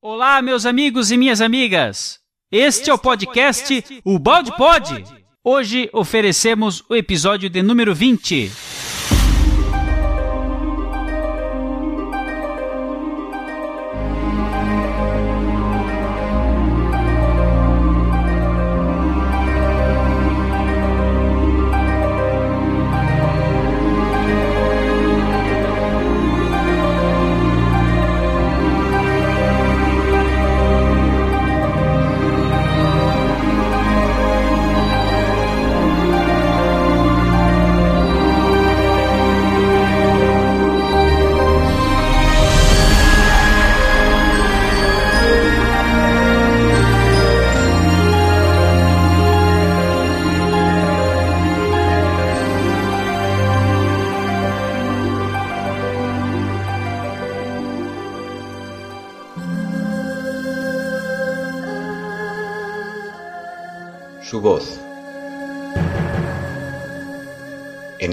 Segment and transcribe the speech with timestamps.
[0.00, 2.20] Olá, meus amigos e minhas amigas.
[2.52, 5.04] Este é o podcast O Balde Pode.
[5.42, 8.48] Hoje oferecemos o episódio de número 20.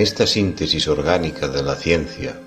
[0.05, 2.39] Esta síntesis orgánica de la ciencia,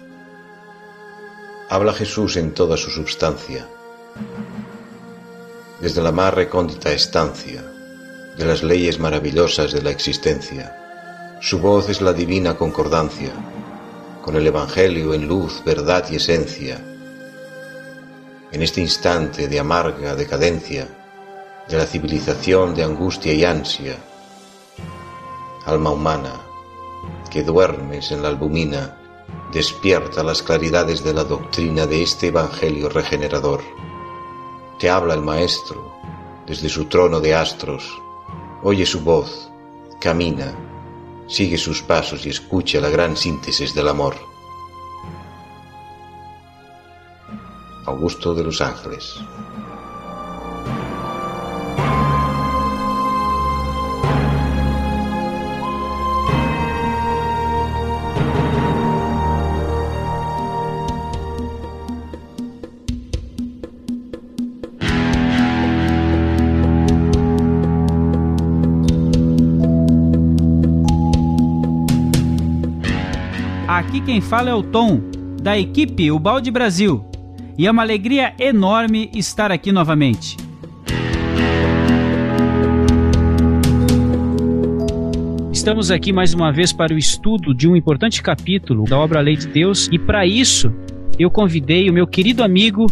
[1.69, 3.67] habla Jesús en toda su substancia,
[5.81, 7.65] desde la más recóndita estancia
[8.37, 11.37] de las leyes maravillosas de la existencia.
[11.41, 13.33] Su voz es la divina concordancia,
[14.23, 16.81] con el Evangelio en luz, verdad y esencia.
[18.53, 20.87] En este instante de amarga decadencia,
[21.69, 23.97] de la civilización de angustia y ansia.
[25.67, 26.48] Alma humana,
[27.29, 28.97] que duermes en la albumina,
[29.53, 33.63] despierta las claridades de la doctrina de este Evangelio regenerador.
[34.79, 35.93] Te habla el Maestro
[36.47, 38.01] desde su trono de astros,
[38.63, 39.51] oye su voz,
[40.01, 40.55] camina,
[41.27, 44.17] sigue sus pasos y escucha la gran síntesis del amor.
[47.85, 49.17] Augusto de los Ángeles.
[74.19, 75.01] Quem fala é o Tom,
[75.41, 77.05] da equipe O Balde Brasil.
[77.57, 80.37] E é uma alegria enorme estar aqui novamente.
[85.53, 89.37] Estamos aqui mais uma vez para o estudo de um importante capítulo da obra Lei
[89.37, 90.73] de Deus, e para isso
[91.17, 92.87] eu convidei o meu querido amigo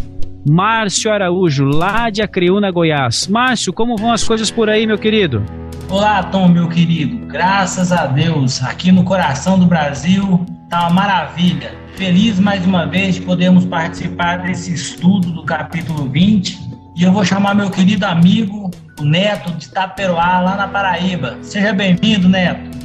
[0.49, 3.27] Márcio Araújo, lá de Acreúna, Goiás.
[3.27, 5.43] Márcio, como vão as coisas por aí, meu querido?
[5.89, 7.25] Olá, Tom, meu querido.
[7.27, 11.75] Graças a Deus, aqui no coração do Brasil, tá uma maravilha.
[11.95, 16.57] Feliz mais uma vez de podermos participar desse estudo do capítulo 20.
[16.95, 18.69] E eu vou chamar meu querido amigo,
[18.99, 21.37] o Neto de Taperoá, lá na Paraíba.
[21.41, 22.76] Seja bem-vindo, Neto.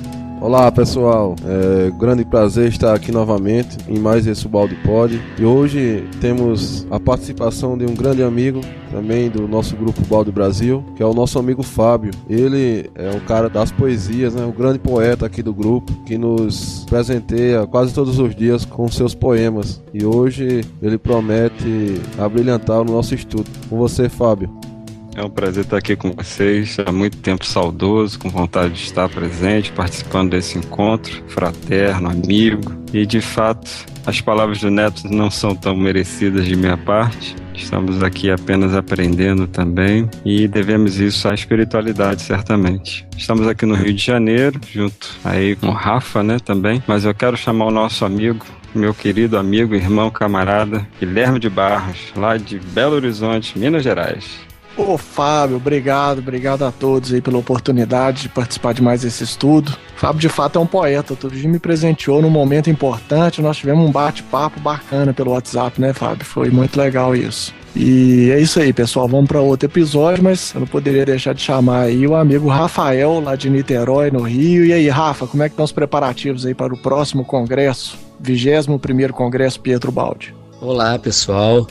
[0.43, 5.23] Olá pessoal, é grande prazer estar aqui novamente em mais esse Balde Pod.
[5.39, 8.61] E hoje temos a participação de um grande amigo
[8.91, 12.11] também do nosso grupo Balde Brasil, que é o nosso amigo Fábio.
[12.29, 14.45] Ele é um cara das poesias, né?
[14.45, 19.15] um grande poeta aqui do grupo, que nos presenteia quase todos os dias com seus
[19.15, 19.81] poemas.
[19.95, 23.49] E hoje ele promete abrilhantar o nosso estudo.
[23.71, 24.51] Com você, Fábio.
[25.15, 26.79] É um prazer estar aqui com vocês.
[26.85, 32.73] Há muito tempo saudoso, com vontade de estar presente, participando desse encontro fraterno, amigo.
[32.95, 33.71] E de fato,
[34.07, 37.37] as palavras do Neto não são tão merecidas de minha parte.
[37.55, 43.07] Estamos aqui apenas aprendendo também e devemos isso à espiritualidade, certamente.
[43.17, 46.83] Estamos aqui no Rio de Janeiro, junto aí com o Rafa, né, também.
[46.87, 52.11] Mas eu quero chamar o nosso amigo meu querido amigo, irmão, camarada Guilherme de Barros,
[52.17, 54.52] lá de Belo Horizonte, Minas Gerais.
[54.77, 59.77] Ô Fábio, obrigado, obrigado a todos aí pela oportunidade de participar de mais esse estudo.
[59.97, 63.87] Fábio de fato é um poeta, todo dia me presenteou num momento importante, nós tivemos
[63.87, 66.25] um bate-papo bacana pelo WhatsApp, né, Fábio?
[66.25, 67.55] Foi muito legal isso.
[67.75, 69.09] E é isso aí, pessoal.
[69.09, 73.21] Vamos para outro episódio, mas eu não poderia deixar de chamar aí o amigo Rafael,
[73.21, 74.65] lá de Niterói, no Rio.
[74.65, 79.13] E aí, Rafa, como é que estão os preparativos aí para o próximo congresso, 21º
[79.13, 80.35] Congresso Pietro Baldi?
[80.61, 81.67] Olá, pessoal.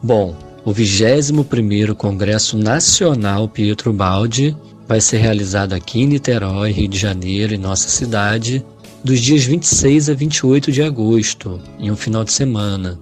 [0.00, 6.98] Bom, o 21º Congresso Nacional Pietro Baldi vai ser realizado aqui em Niterói, Rio de
[6.98, 8.64] Janeiro, em nossa cidade,
[9.02, 12.98] dos dias 26 a 28 de agosto, em um final de semana.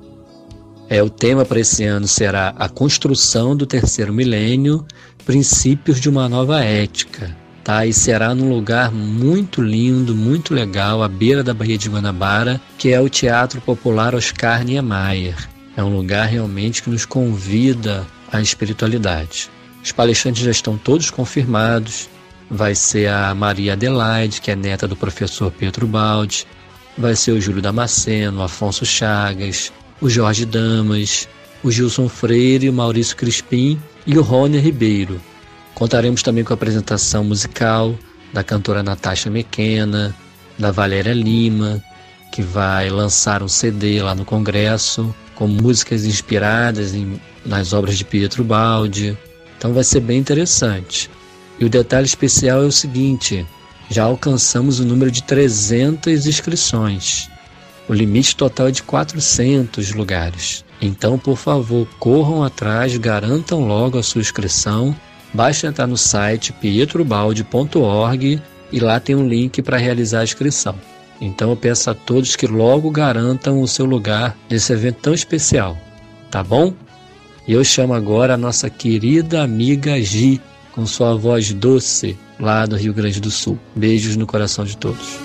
[0.89, 4.87] É, o tema para esse ano será a construção do terceiro milênio,
[5.25, 7.37] princípios de uma nova ética.
[7.65, 7.85] Tá?
[7.85, 12.91] E será num lugar muito lindo, muito legal, à beira da Baía de Guanabara, que
[12.91, 15.58] é o Teatro Popular Oscar Niemeyer.
[15.79, 19.49] É um lugar realmente que nos convida à espiritualidade.
[19.81, 22.09] Os palestrantes já estão todos confirmados.
[22.51, 26.49] Vai ser a Maria Adelaide, que é neta do professor Pedro Baldi.
[26.99, 31.29] Vai ser o Júlio Damasceno, Afonso Chagas, o Jorge Damas,
[31.63, 35.21] o Gilson Freire, o Maurício Crispim e o Rony Ribeiro.
[35.77, 37.95] Contaremos também com a apresentação musical
[38.33, 40.13] da cantora Natasha Mequena,
[40.59, 41.81] da Valéria Lima,
[42.33, 48.05] que vai lançar um CD lá no Congresso, com músicas inspiradas em, nas obras de
[48.05, 49.17] Pietro Baldi.
[49.57, 51.09] Então vai ser bem interessante.
[51.61, 53.47] E o detalhe especial é o seguinte:
[53.89, 57.31] já alcançamos o número de 300 inscrições.
[57.89, 60.65] O limite total é de 400 lugares.
[60.83, 64.95] Então, por favor, corram atrás, garantam logo a sua inscrição.
[65.33, 68.43] Basta entrar no site pietrobaldi.org
[68.73, 70.75] e lá tem um link para realizar a inscrição.
[71.21, 75.77] Então eu peço a todos que logo garantam o seu lugar nesse evento tão especial,
[76.31, 76.73] tá bom?
[77.47, 80.41] E eu chamo agora a nossa querida amiga Gi,
[80.73, 83.59] com sua voz doce, lá do Rio Grande do Sul.
[83.75, 85.19] Beijos no coração de todos.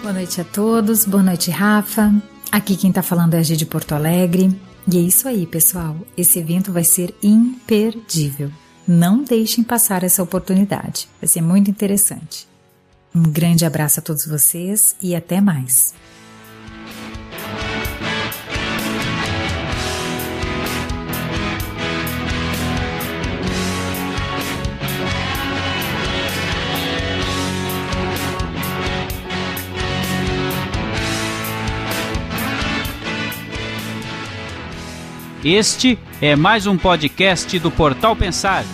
[0.00, 2.14] Boa noite a todos, boa noite, Rafa.
[2.50, 4.54] Aqui quem está falando é a Gi de Porto Alegre.
[4.90, 5.96] E é isso aí, pessoal.
[6.16, 8.50] Esse evento vai ser imperdível.
[8.86, 11.08] Não deixem passar essa oportunidade.
[11.20, 12.51] Vai ser muito interessante.
[13.14, 15.94] Um grande abraço a todos vocês e até mais.
[35.44, 38.64] Este é mais um podcast do Portal Pensar.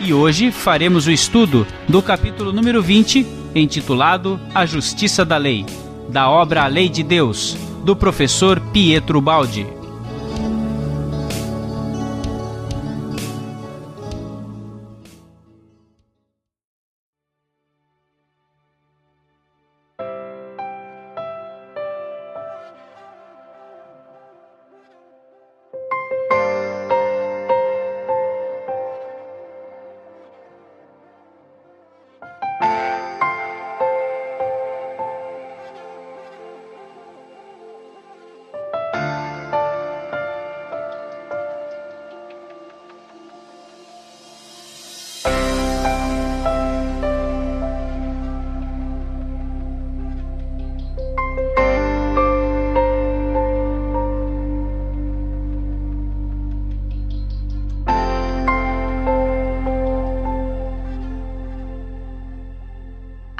[0.00, 3.26] E hoje faremos o estudo do capítulo número 20,
[3.60, 5.64] intitulado A Justiça da Lei,
[6.08, 9.75] da obra A Lei de Deus, do professor Pietro Baldi.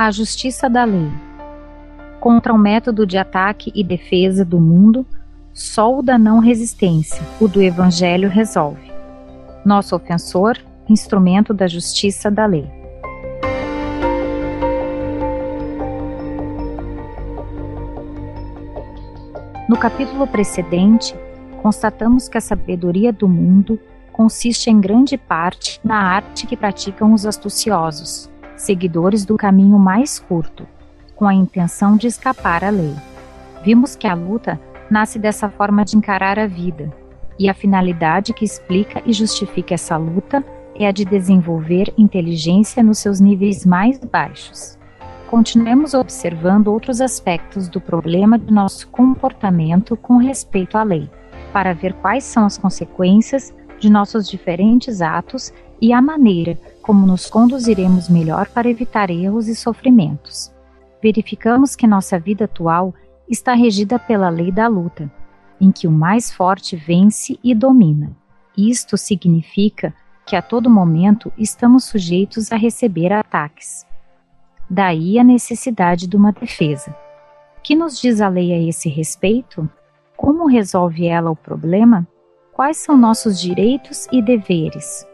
[0.07, 1.11] A justiça da lei.
[2.21, 5.05] Contra o método de ataque e defesa do mundo,
[5.53, 8.93] só o da não resistência, o do Evangelho, resolve.
[9.65, 10.59] Nosso ofensor,
[10.89, 12.71] instrumento da justiça da lei.
[19.69, 21.17] No capítulo precedente,
[21.61, 23.77] constatamos que a sabedoria do mundo
[24.13, 30.67] consiste em grande parte na arte que praticam os astuciosos, seguidores do caminho mais curto,
[31.15, 32.95] com a intenção de escapar à lei.
[33.65, 34.61] Vimos que a luta
[34.91, 36.93] nasce dessa forma de encarar a vida,
[37.39, 40.45] e a finalidade que explica e justifica essa luta
[40.75, 44.79] é a de desenvolver inteligência nos seus níveis mais baixos.
[45.29, 51.11] Continuemos observando outros aspectos do problema de nosso comportamento com respeito à lei,
[51.53, 57.29] para ver quais são as consequências de nossos diferentes atos e a maneira como nos
[57.29, 60.53] conduziremos melhor para evitar erros e sofrimentos.
[61.03, 62.95] Verificamos que nossa vida atual
[63.29, 65.11] está regida pela lei da luta,
[65.61, 68.11] em que o mais forte vence e domina.
[68.57, 73.87] Isto significa que a todo momento estamos sujeitos a receber ataques.
[74.69, 76.97] Daí a necessidade de uma defesa.
[77.63, 79.69] Que nos diz a lei a esse respeito?
[80.17, 82.07] Como resolve ela o problema?
[82.57, 85.07] Quais são nossos direitos e deveres?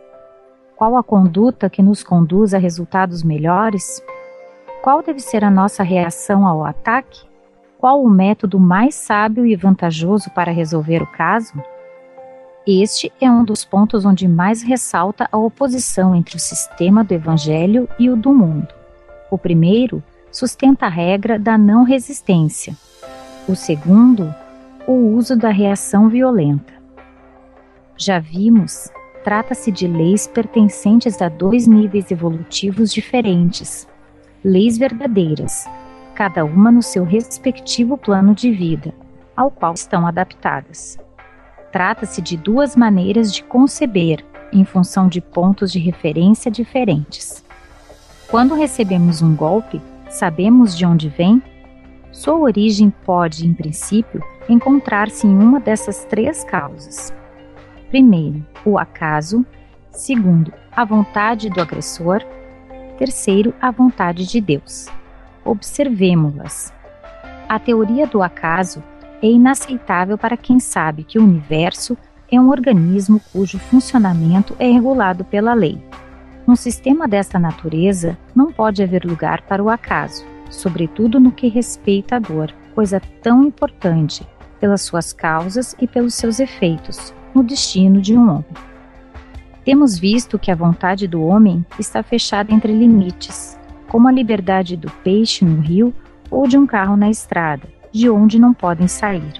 [0.77, 4.01] Qual a conduta que nos conduz a resultados melhores?
[4.81, 7.27] Qual deve ser a nossa reação ao ataque?
[7.81, 11.61] Qual o método mais sábio e vantajoso para resolver o caso?
[12.65, 17.89] Este é um dos pontos onde mais ressalta a oposição entre o sistema do Evangelho
[17.99, 18.73] e o do mundo.
[19.33, 22.77] O primeiro sustenta a regra da não resistência.
[23.49, 24.33] O segundo,
[24.87, 26.82] o uso da reação violenta.
[27.97, 28.91] Já vimos
[29.23, 33.89] trata-se de leis pertencentes a dois níveis evolutivos diferentes,
[34.45, 35.69] leis verdadeiras,
[36.15, 38.93] cada uma no seu respectivo plano de vida,
[39.37, 40.99] ao qual estão adaptadas.
[41.71, 47.43] Trata-se de duas maneiras de conceber, em função de pontos de referência diferentes.
[48.29, 49.81] Quando recebemos um golpe,
[50.11, 51.43] sabemos de onde vem?
[52.11, 57.11] Sua origem pode, em princípio, encontrar-se em uma dessas três causas.
[57.93, 59.45] Primeiro, o acaso.
[59.91, 62.23] Segundo, a vontade do agressor.
[62.97, 64.89] Terceiro, a vontade de Deus.
[65.45, 66.73] Observemo-las.
[67.47, 68.83] A teoria do acaso
[69.23, 71.95] é inaceitável para quem sabe que o universo
[72.31, 75.79] é um organismo cujo funcionamento é regulado pela lei.
[76.47, 82.17] Num sistema desta natureza, não pode haver lugar para o acaso, sobretudo no que respeita
[82.17, 84.27] à dor, coisa tão importante
[84.59, 88.45] pelas suas causas e pelos seus efeitos no destino de um homem.
[89.65, 93.59] Temos visto que a vontade do homem está fechada entre limites,
[93.89, 95.95] como a liberdade do peixe no rio
[96.31, 99.33] ou de um carro na estrada, de onde não podem sair.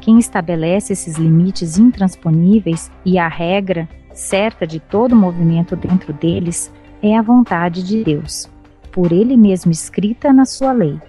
[0.00, 7.16] Quem estabelece esses limites intransponíveis e a regra certa de todo movimento dentro deles é
[7.16, 8.48] a vontade de Deus,
[8.92, 11.00] por ele mesmo escrita na sua lei.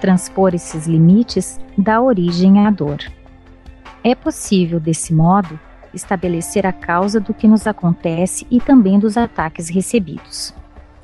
[0.00, 2.98] Transpor esses limites dá origem à dor.
[4.04, 5.58] É possível, desse modo,
[5.94, 10.54] estabelecer a causa do que nos acontece e também dos ataques recebidos.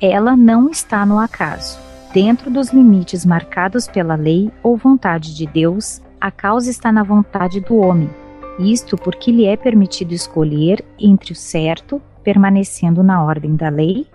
[0.01, 1.79] Ela não está no acaso.
[2.13, 7.59] Dentro dos limites marcados pela lei ou vontade de Deus, a causa está na vontade
[7.59, 8.09] do homem.
[8.57, 14.07] Isto porque lhe é permitido escolher entre o certo, permanecendo na ordem da lei,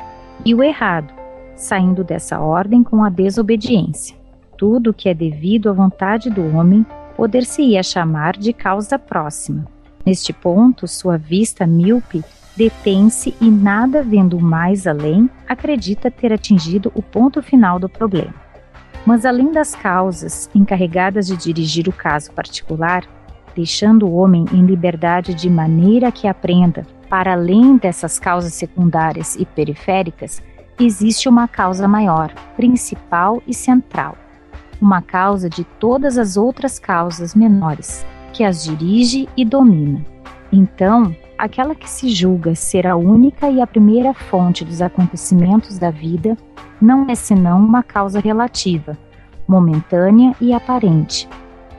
[0.44, 1.12] e o errado,
[1.54, 4.16] saindo dessa ordem com a desobediência.
[4.56, 6.84] Tudo que é devido à vontade do homem
[7.16, 9.66] poder-se-ia chamar de causa próxima.
[10.10, 12.24] Neste ponto, sua vista míope
[12.56, 18.34] detém-se e, nada vendo mais além, acredita ter atingido o ponto final do problema.
[19.06, 23.04] Mas, além das causas encarregadas de dirigir o caso particular,
[23.54, 29.46] deixando o homem em liberdade de maneira que aprenda, para além dessas causas secundárias e
[29.46, 30.42] periféricas,
[30.80, 34.18] existe uma causa maior, principal e central,
[34.82, 40.04] uma causa de todas as outras causas menores, que as dirige e domina.
[40.52, 45.90] Então, aquela que se julga ser a única e a primeira fonte dos acontecimentos da
[45.90, 46.36] vida,
[46.80, 48.96] não é senão uma causa relativa,
[49.46, 51.28] momentânea e aparente,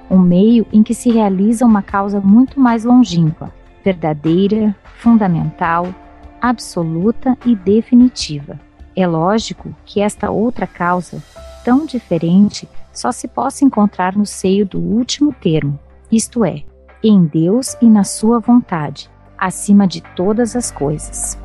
[0.10, 3.52] um meio em que se realiza uma causa muito mais longínqua,
[3.84, 5.88] verdadeira, fundamental,
[6.42, 8.60] absoluta e definitiva.
[8.96, 11.24] É lógico que esta outra causa,
[11.64, 15.80] tão diferente, só se possa encontrar no seio do último termo,
[16.12, 16.64] isto é,
[17.04, 21.41] em Deus e na Sua vontade, acima de todas as coisas.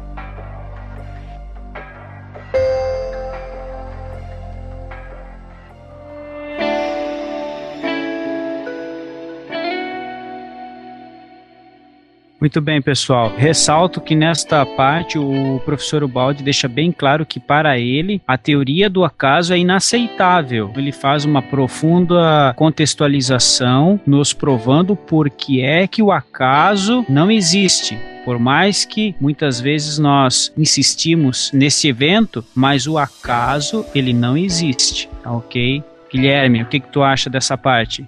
[12.46, 13.34] Muito bem, pessoal.
[13.36, 18.88] Ressalto que nesta parte o professor Ubaldi deixa bem claro que para ele a teoria
[18.88, 20.72] do acaso é inaceitável.
[20.76, 27.98] Ele faz uma profunda contextualização, nos provando por que é que o acaso não existe.
[28.24, 35.08] Por mais que muitas vezes nós insistimos nesse evento, mas o acaso ele não existe,
[35.20, 35.82] tá ok?
[36.12, 38.06] Guilherme, o que, que tu acha dessa parte?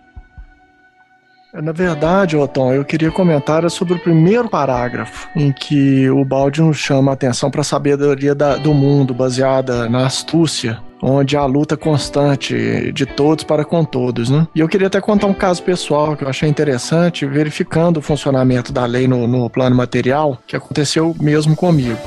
[1.53, 6.77] Na verdade, Otton, eu queria comentar sobre o primeiro parágrafo, em que o Baldi nos
[6.77, 11.75] chama a atenção para a sabedoria da, do mundo baseada na astúcia, onde há luta
[11.75, 14.47] constante de todos para com todos, né?
[14.55, 18.71] E eu queria até contar um caso pessoal que eu achei interessante, verificando o funcionamento
[18.71, 21.99] da lei no, no plano material, que aconteceu mesmo comigo.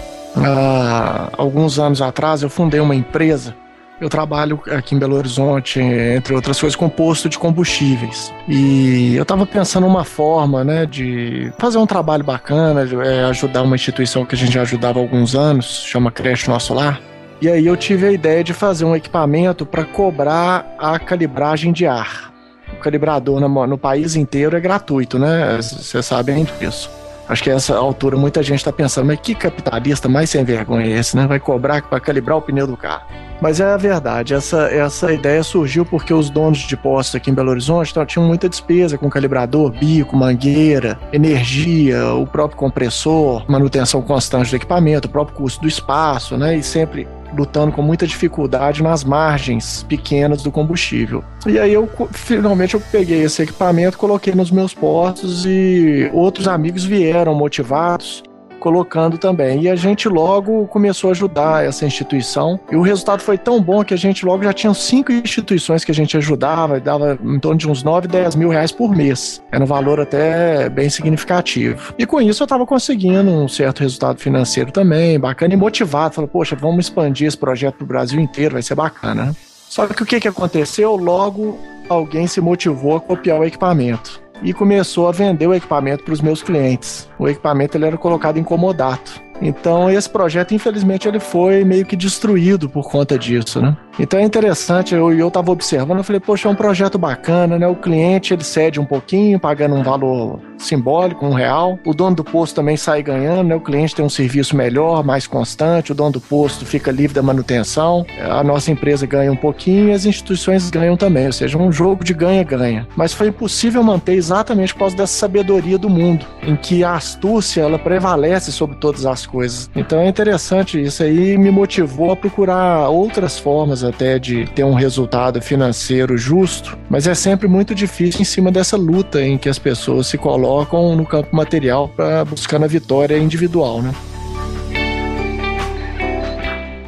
[1.36, 3.56] Alguns anos atrás, eu fundei uma empresa
[4.02, 8.34] eu trabalho aqui em Belo Horizonte, entre outras coisas, com posto de combustíveis.
[8.48, 13.76] E eu estava pensando uma forma, né, de fazer um trabalho bacana, é, ajudar uma
[13.76, 17.00] instituição que a gente já ajudava há alguns anos, chama Creche Nosso Lar.
[17.40, 21.86] E aí eu tive a ideia de fazer um equipamento para cobrar a calibragem de
[21.86, 22.34] ar.
[22.74, 25.58] O calibrador no, no país inteiro é gratuito, né?
[25.58, 26.90] Vocês sabem disso.
[27.32, 31.00] Acho que essa altura muita gente está pensando, mas que capitalista mais sem vergonha é
[31.00, 31.26] esse, né?
[31.26, 33.06] Vai cobrar para calibrar o pneu do carro.
[33.42, 37.34] Mas é a verdade, essa, essa ideia surgiu porque os donos de postos aqui em
[37.34, 44.50] Belo Horizonte tinham muita despesa com calibrador, bico, mangueira, energia, o próprio compressor, manutenção constante
[44.50, 46.58] do equipamento, o próprio custo do espaço, né?
[46.58, 51.24] E sempre lutando com muita dificuldade nas margens pequenas do combustível.
[51.46, 56.84] E aí eu finalmente eu peguei esse equipamento, coloquei nos meus postos e outros amigos
[56.84, 58.24] vieram motivados
[58.62, 59.64] colocando também.
[59.64, 62.60] E a gente logo começou a ajudar essa instituição.
[62.72, 65.92] E o resultado foi tão bom que a gente logo já tinha cinco instituições que
[65.92, 69.42] a gente ajudava, e dava em torno de uns 9, 10 mil reais por mês.
[69.52, 71.94] Era um valor até bem significativo.
[71.98, 76.14] E com isso eu estava conseguindo um certo resultado financeiro também, bacana e motivado.
[76.14, 79.36] Falei, poxa, vamos expandir esse projeto para o Brasil inteiro, vai ser bacana.
[79.68, 80.96] Só que o que, que aconteceu?
[80.96, 81.58] Logo
[81.90, 86.22] alguém se motivou a copiar o equipamento e começou a vender o equipamento para os
[86.22, 87.10] meus clientes.
[87.18, 89.22] O equipamento ele era colocado em comodato.
[89.42, 93.76] Então esse projeto, infelizmente, ele foi meio que destruído por conta disso, né?
[94.00, 97.68] Então é interessante, eu eu estava observando, eu falei, poxa, é um projeto bacana, né?
[97.68, 101.78] O cliente ele cede um pouquinho, pagando um valor simbólico, um real.
[101.86, 103.56] O dono do posto também sai ganhando, né?
[103.56, 107.22] O cliente tem um serviço melhor, mais constante, o dono do posto fica livre da
[107.22, 111.72] manutenção, a nossa empresa ganha um pouquinho e as instituições ganham também, ou seja, um
[111.72, 112.88] jogo de ganha-ganha.
[112.96, 117.62] Mas foi impossível manter exatamente por causa dessa sabedoria do mundo, em que a astúcia
[117.62, 119.70] ela prevalece sobre todas as coisas.
[119.76, 124.74] Então é interessante, isso aí me motivou a procurar outras formas até de ter um
[124.74, 129.58] resultado financeiro justo, mas é sempre muito difícil em cima dessa luta em que as
[129.58, 133.94] pessoas se colocam no campo material para buscar a vitória individual, né?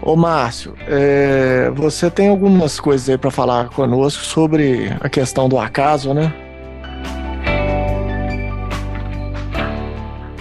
[0.06, 5.58] Ô Márcio, é, você tem algumas coisas aí para falar conosco sobre a questão do
[5.58, 6.34] acaso, né?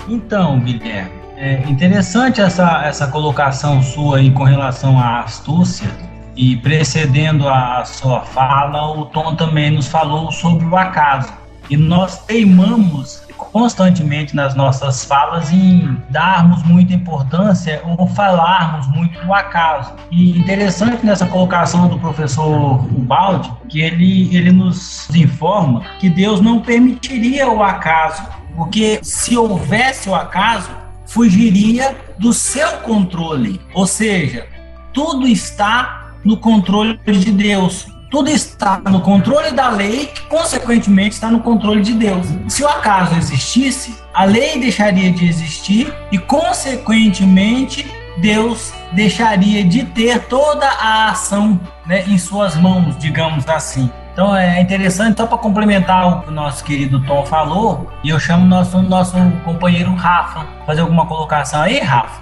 [0.08, 5.90] Então, Guilherme, é interessante essa, essa colocação sua aí com relação à astúcia.
[6.36, 11.32] E precedendo a sua fala, o Tom também nos falou sobre o acaso.
[11.68, 19.34] E nós teimamos constantemente nas nossas falas em darmos muita importância ou falarmos muito do
[19.34, 19.94] acaso.
[20.12, 26.60] E interessante nessa colocação do professor Ubaldi, que ele, ele nos informa que Deus não
[26.60, 28.22] permitiria o acaso,
[28.54, 30.81] porque se houvesse o acaso,
[31.12, 33.60] fugiria do seu controle.
[33.74, 34.46] Ou seja,
[34.94, 37.86] tudo está no controle de Deus.
[38.10, 42.26] Tudo está no controle da lei, que consequentemente está no controle de Deus.
[42.48, 50.20] Se o acaso existisse, a lei deixaria de existir e, consequentemente, Deus deixaria de ter
[50.26, 53.90] toda a ação né, em suas mãos, digamos assim.
[54.12, 58.20] Então é interessante, só para complementar o que o nosso querido Tom falou, e eu
[58.20, 62.20] chamo nosso nosso companheiro Rafa, fazer alguma colocação aí, Rafa.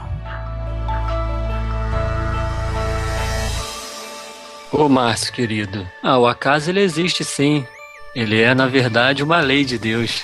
[4.73, 5.85] Ô Márcio, querido.
[6.01, 7.67] Ah, o acaso ele existe sim.
[8.15, 10.23] Ele é, na verdade, uma lei de Deus.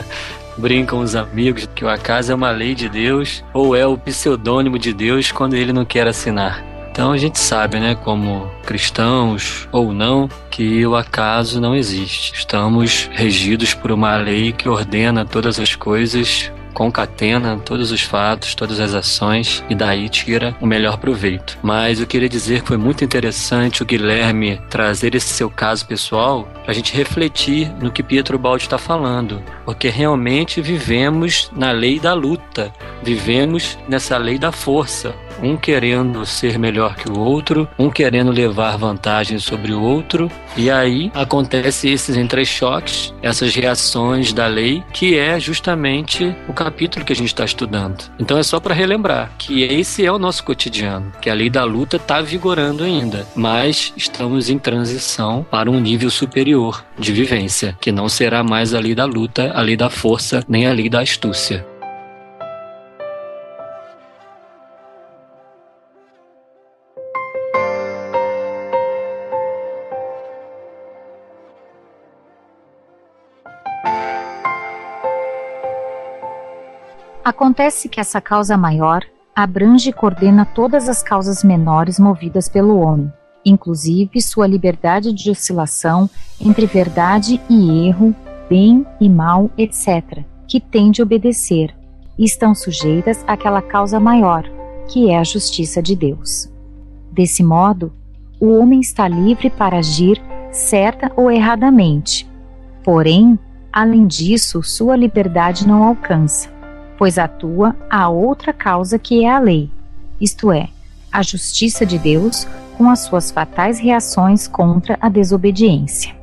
[0.56, 4.78] Brincam os amigos que o acaso é uma lei de Deus ou é o pseudônimo
[4.78, 6.71] de Deus quando ele não quer assinar.
[6.92, 12.34] Então a gente sabe, né, como cristãos ou não, que o acaso não existe.
[12.34, 18.80] Estamos regidos por uma lei que ordena todas as coisas concatena todos os fatos, todas
[18.80, 21.58] as ações e daí tira o melhor proveito.
[21.62, 26.48] Mas eu queria dizer que foi muito interessante o Guilherme trazer esse seu caso pessoal
[26.62, 32.00] para a gente refletir no que Pietro Baldi está falando, porque realmente vivemos na lei
[32.00, 37.90] da luta, vivemos nessa lei da força, um querendo ser melhor que o outro, um
[37.90, 44.82] querendo levar vantagem sobre o outro, e aí acontece esses entrechoques, essas reações da lei,
[44.92, 48.10] que é justamente o capítulo que a gente está estudando.
[48.18, 51.64] Então é só para relembrar que esse é o nosso cotidiano, que a lei da
[51.64, 57.92] luta está vigorando ainda, mas estamos em transição para um nível superior de vivência, que
[57.92, 61.00] não será mais a lei da luta, a lei da força, nem a lei da
[61.00, 61.71] astúcia.
[77.24, 79.04] Acontece que essa causa maior
[79.34, 83.12] abrange e coordena todas as causas menores movidas pelo homem,
[83.44, 88.12] inclusive sua liberdade de oscilação entre verdade e erro,
[88.50, 91.72] bem e mal, etc., que tem de obedecer,
[92.18, 94.42] e estão sujeitas àquela causa maior,
[94.88, 96.50] que é a justiça de Deus.
[97.12, 97.92] Desse modo,
[98.40, 102.28] o homem está livre para agir certa ou erradamente.
[102.82, 103.38] Porém,
[103.72, 106.61] além disso, sua liberdade não alcança
[107.02, 109.68] pois atua a outra causa que é a lei,
[110.20, 110.68] isto é,
[111.10, 112.46] a justiça de Deus
[112.78, 116.14] com as suas fatais reações contra a desobediência.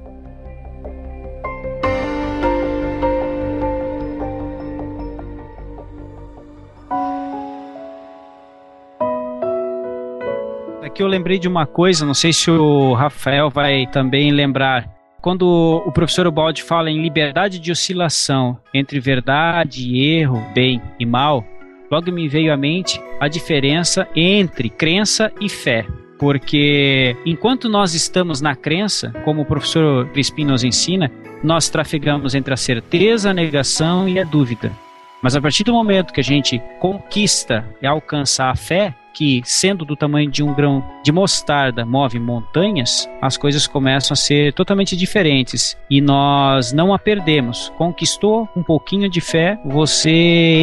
[10.81, 14.98] Aqui eu lembrei de uma coisa, não sei se o Rafael vai também lembrar.
[15.21, 21.45] Quando o professor Ubaldi fala em liberdade de oscilação entre verdade, erro, bem e mal,
[21.91, 25.86] logo me veio à mente a diferença entre crença e fé.
[26.17, 31.12] Porque enquanto nós estamos na crença, como o professor Crispim nos ensina,
[31.43, 34.71] nós trafegamos entre a certeza, a negação e a dúvida.
[35.21, 39.84] Mas a partir do momento que a gente conquista e alcança a fé, que sendo
[39.84, 44.95] do tamanho de um grão de mostarda move montanhas, as coisas começam a ser totalmente
[44.95, 47.69] diferentes e nós não a perdemos.
[47.77, 50.10] Conquistou um pouquinho de fé, você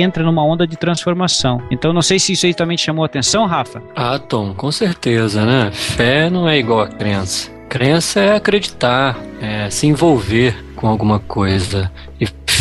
[0.00, 1.60] entra numa onda de transformação.
[1.70, 3.82] Então não sei se isso aí também te chamou a atenção, Rafa.
[3.94, 5.70] Ah, Tom, com certeza, né?
[5.72, 7.50] Fé não é igual a crença.
[7.68, 11.90] Crença é acreditar, é se envolver com alguma coisa.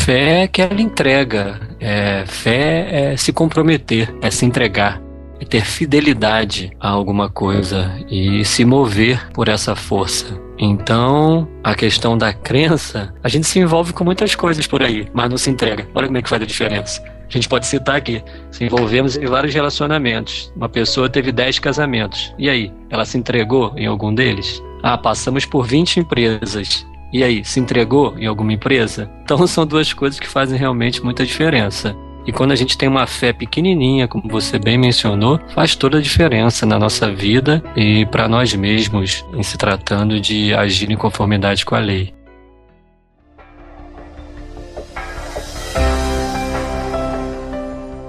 [0.05, 1.59] Fé é aquela entrega.
[1.79, 5.01] É, fé é se comprometer, é se entregar,
[5.41, 10.39] é ter fidelidade a alguma coisa e se mover por essa força.
[10.59, 15.27] Então, a questão da crença, a gente se envolve com muitas coisas por aí, mas
[15.27, 15.87] não se entrega.
[15.95, 17.03] Olha como é que faz a diferença.
[17.27, 20.53] A gente pode citar aqui, se envolvemos em vários relacionamentos.
[20.55, 22.31] Uma pessoa teve 10 casamentos.
[22.37, 24.61] E aí, ela se entregou em algum deles?
[24.83, 26.85] Ah, passamos por 20 empresas.
[27.15, 29.09] E aí, se entregou em alguma empresa?
[29.23, 31.95] Então são duas coisas que fazem realmente muita diferença.
[32.27, 36.01] E quando a gente tem uma fé pequenininha, como você bem mencionou, faz toda a
[36.01, 41.65] diferença na nossa vida e para nós mesmos, em se tratando de agir em conformidade
[41.65, 42.13] com a lei.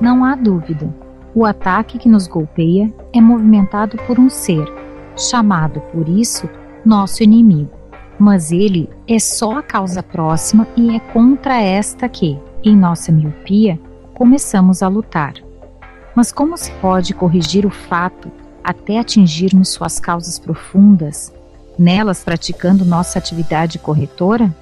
[0.00, 0.92] Não há dúvida.
[1.32, 4.66] O ataque que nos golpeia é movimentado por um ser,
[5.16, 6.50] chamado por isso
[6.84, 7.85] nosso inimigo.
[8.18, 13.78] Mas ele é só a causa próxima e é contra esta que, em nossa miopia,
[14.14, 15.34] começamos a lutar.
[16.14, 18.32] Mas como se pode corrigir o fato
[18.64, 21.32] até atingirmos suas causas profundas,
[21.78, 24.54] nelas praticando nossa atividade corretora?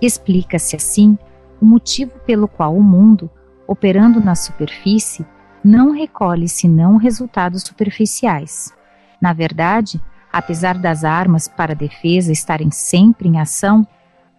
[0.00, 1.18] Explica-se assim
[1.60, 3.28] o motivo pelo qual o mundo,
[3.66, 5.26] operando na superfície,
[5.64, 8.72] não recolhe senão resultados superficiais.
[9.20, 10.00] Na verdade,
[10.34, 13.86] Apesar das armas para defesa estarem sempre em ação,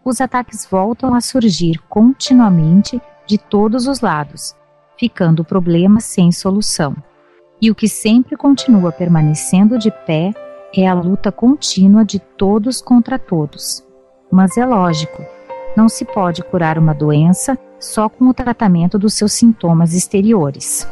[0.04, 4.54] os ataques voltam a surgir continuamente de todos os lados,
[5.00, 6.94] ficando o problema sem solução.
[7.62, 10.34] E o que sempre continua permanecendo de pé
[10.76, 13.82] é a luta contínua de todos contra todos.
[14.30, 15.24] Mas é lógico,
[15.78, 20.86] não se pode curar uma doença só com o tratamento dos seus sintomas exteriores.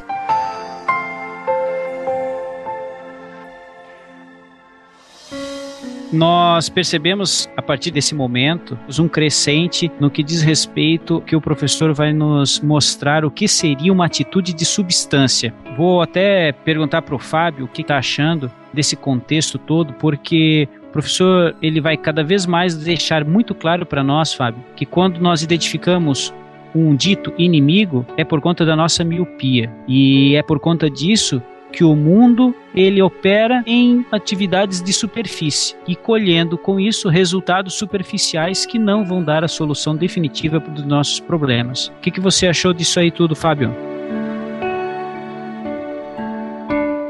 [6.14, 11.94] Nós percebemos a partir desse momento um crescente no que diz respeito que o professor
[11.94, 15.54] vai nos mostrar o que seria uma atitude de substância.
[15.76, 20.92] Vou até perguntar para o Fábio o que está achando desse contexto todo, porque o
[20.92, 25.42] professor ele vai cada vez mais deixar muito claro para nós, Fábio, que quando nós
[25.42, 26.34] identificamos
[26.76, 31.42] um dito inimigo é por conta da nossa miopia e é por conta disso
[31.74, 38.66] que o mundo ele opera em atividades de superfície e colhendo com isso resultados superficiais
[38.66, 41.88] que não vão dar a solução definitiva dos nossos problemas.
[41.88, 43.76] O que, que você achou disso aí tudo, Fábio?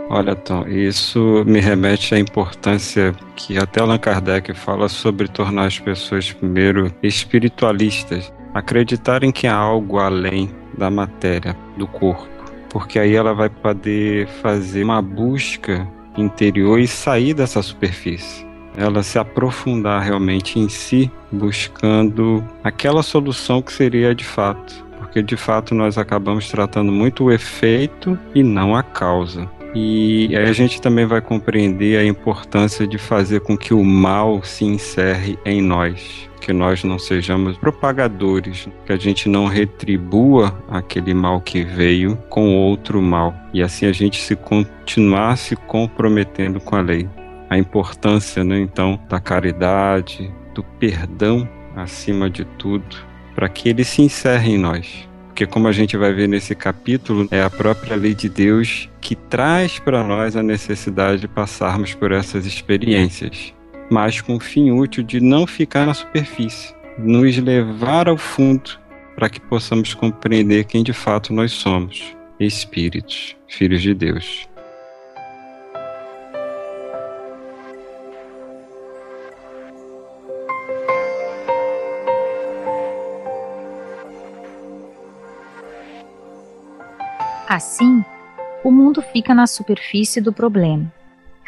[0.09, 5.79] Olha, Tom, isso me remete à importância que até Allan Kardec fala sobre tornar as
[5.79, 12.32] pessoas, primeiro, espiritualistas, acreditarem que há algo além da matéria, do corpo
[12.73, 18.45] porque aí ela vai poder fazer uma busca interior e sair dessa superfície.
[18.75, 24.83] Ela se aprofundar realmente em si, buscando aquela solução que seria de fato.
[24.97, 29.47] Porque de fato nós acabamos tratando muito o efeito e não a causa.
[29.75, 34.41] E aí a gente também vai compreender a importância de fazer com que o mal
[34.43, 41.13] se encerre em nós que nós não sejamos propagadores, que a gente não retribua aquele
[41.13, 46.75] mal que veio com outro mal e assim a gente se continuar se comprometendo com
[46.75, 47.07] a lei.
[47.49, 52.97] A importância, né, então, da caridade, do perdão acima de tudo,
[53.33, 55.07] para que ele se encerre em nós.
[55.27, 59.15] Porque, como a gente vai ver nesse capítulo, é a própria lei de Deus que
[59.15, 63.53] traz para nós a necessidade de passarmos por essas experiências
[63.89, 68.79] mas com o fim útil de não ficar na superfície, nos levar ao fundo
[69.15, 74.47] para que possamos compreender quem de fato nós somos, espíritos, filhos de Deus.
[87.47, 88.03] Assim,
[88.63, 90.91] o mundo fica na superfície do problema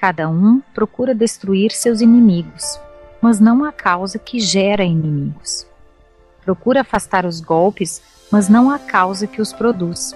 [0.06, 2.80] Cada um procura destruir seus inimigos,
[3.20, 5.66] mas não a causa que gera inimigos.
[6.44, 10.14] Procura afastar os golpes, mas não a causa que os produz.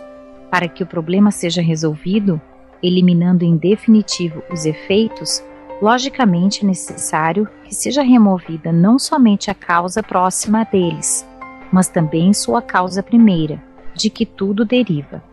[0.51, 2.39] Para que o problema seja resolvido,
[2.83, 5.43] eliminando em definitivo os efeitos,
[5.81, 11.27] logicamente é necessário que seja removida não somente a causa próxima deles,
[11.71, 13.59] mas também sua causa primeira,
[13.95, 15.23] de que tudo deriva.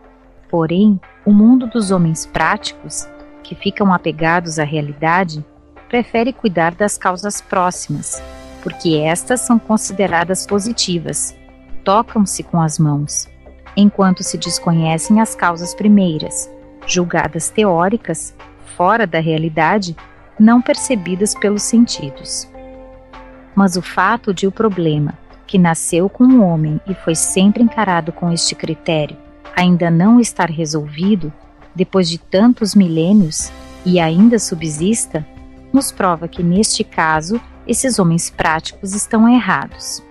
[0.49, 3.07] Porém, o mundo dos homens práticos,
[3.47, 5.43] que ficam apegados à realidade,
[5.87, 8.21] prefere cuidar das causas próximas,
[8.61, 11.33] porque estas são consideradas positivas,
[11.81, 13.29] tocam-se com as mãos,
[13.75, 16.51] enquanto se desconhecem as causas primeiras,
[16.85, 18.35] julgadas teóricas,
[18.75, 19.95] fora da realidade,
[20.37, 22.49] não percebidas pelos sentidos.
[23.55, 28.11] Mas o fato de o problema, que nasceu com o homem e foi sempre encarado
[28.11, 29.15] com este critério,
[29.55, 31.31] ainda não estar resolvido,
[31.77, 33.51] depois de tantos milênios,
[33.85, 35.25] e ainda subsista,
[35.71, 40.03] nos prova que, neste caso, esses homens práticos estão errados.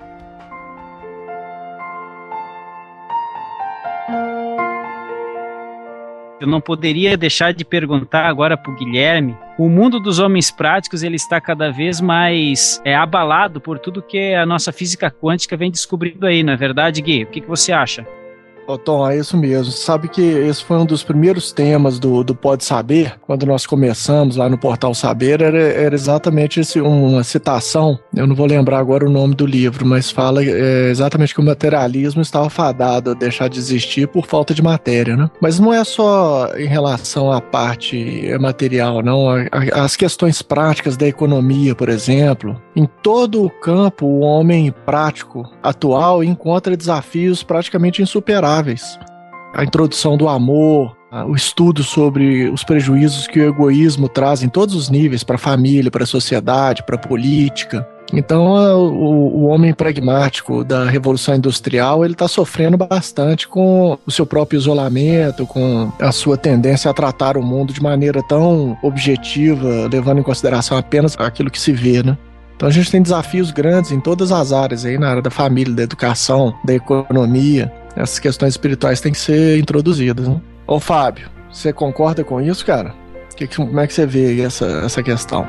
[6.38, 9.37] Eu não poderia deixar de perguntar agora para o Guilherme.
[9.59, 14.35] O mundo dos homens práticos ele está cada vez mais é, abalado por tudo que
[14.35, 17.24] a nossa física quântica vem descobrindo aí, não é verdade, Gui?
[17.24, 18.07] O que, que você acha?
[18.66, 19.70] Ô, Tom, é isso mesmo.
[19.70, 24.37] Sabe que esse foi um dos primeiros temas do, do Pode Saber, quando nós começamos
[24.37, 29.07] lá no Portal Saber, era, era exatamente esse, uma citação, eu não vou lembrar agora
[29.07, 33.48] o nome do livro, mas fala é, exatamente que o materialismo estava fadado a deixar
[33.48, 35.31] de existir por falta de matéria, né?
[35.40, 39.26] Mas não é só em relação à parte material, não.
[39.72, 42.61] As questões práticas da economia, por exemplo.
[42.74, 48.56] Em todo o campo, o homem prático atual encontra desafios praticamente insuperáveis
[49.55, 54.75] a introdução do amor, o estudo sobre os prejuízos que o egoísmo traz em todos
[54.75, 57.88] os níveis para a família, para a sociedade, para a política.
[58.12, 64.25] Então, o, o, homem pragmático da revolução industrial ele está sofrendo bastante com o seu
[64.25, 70.21] próprio isolamento, com a sua tendência a tratar o mundo de maneira tão objetiva, levando
[70.21, 72.16] em consideração apenas aquilo que se vê, né?
[72.55, 75.75] Então a gente tem desafios grandes em todas as áreas aí, na área da família,
[75.75, 80.28] da educação, da economia essas questões espirituais têm que ser introduzidas.
[80.28, 80.40] Né?
[80.66, 82.94] Ô Fábio, você concorda com isso, cara?
[83.35, 85.46] Que, como é que você vê essa, essa questão?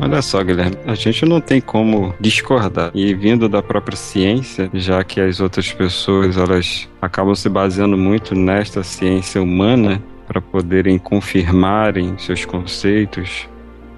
[0.00, 2.90] Olha só, Guilherme, a gente não tem como discordar.
[2.92, 8.34] E vindo da própria ciência, já que as outras pessoas elas acabam se baseando muito
[8.34, 13.48] nesta ciência humana para poderem confirmarem seus conceitos,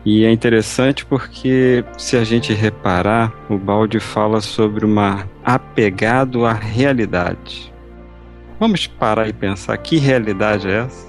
[0.06, 6.52] e é interessante porque, se a gente reparar, o balde fala sobre uma apegado à
[6.52, 7.74] realidade.
[8.60, 11.08] Vamos parar e pensar que realidade é essa?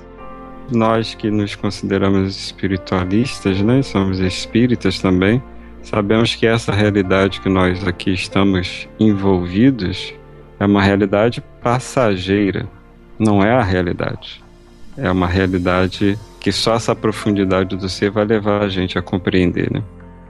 [0.71, 3.83] Nós que nos consideramos espiritualistas, né?
[3.83, 5.43] somos espíritas também,
[5.83, 10.11] sabemos que essa realidade que nós aqui estamos envolvidos
[10.59, 12.67] é uma realidade passageira,
[13.19, 14.43] não é a realidade.
[14.97, 19.71] É uma realidade que só essa profundidade do ser vai levar a gente a compreender,
[19.71, 19.83] né?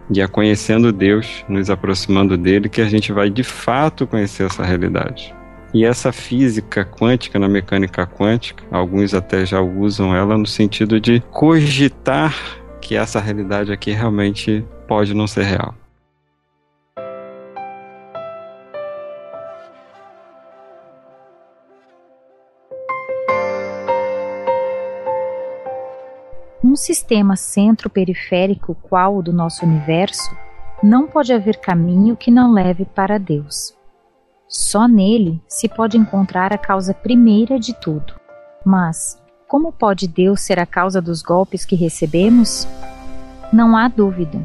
[0.09, 4.63] E é conhecendo Deus, nos aproximando dele, que a gente vai de fato conhecer essa
[4.63, 5.33] realidade.
[5.73, 11.21] E essa física quântica na mecânica quântica, alguns até já usam ela no sentido de
[11.31, 12.35] cogitar
[12.81, 15.75] que essa realidade aqui realmente pode não ser real.
[26.77, 30.35] Sistema centro-periférico qual o do nosso universo,
[30.81, 33.75] não pode haver caminho que não leve para Deus.
[34.47, 38.13] Só nele se pode encontrar a causa primeira de tudo.
[38.63, 42.67] Mas, como pode Deus ser a causa dos golpes que recebemos?
[43.51, 44.39] Não há dúvida,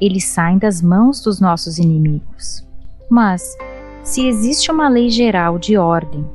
[0.00, 2.66] eles saem das mãos dos nossos inimigos.
[3.10, 3.56] Mas,
[4.02, 6.26] se existe uma lei geral de ordem,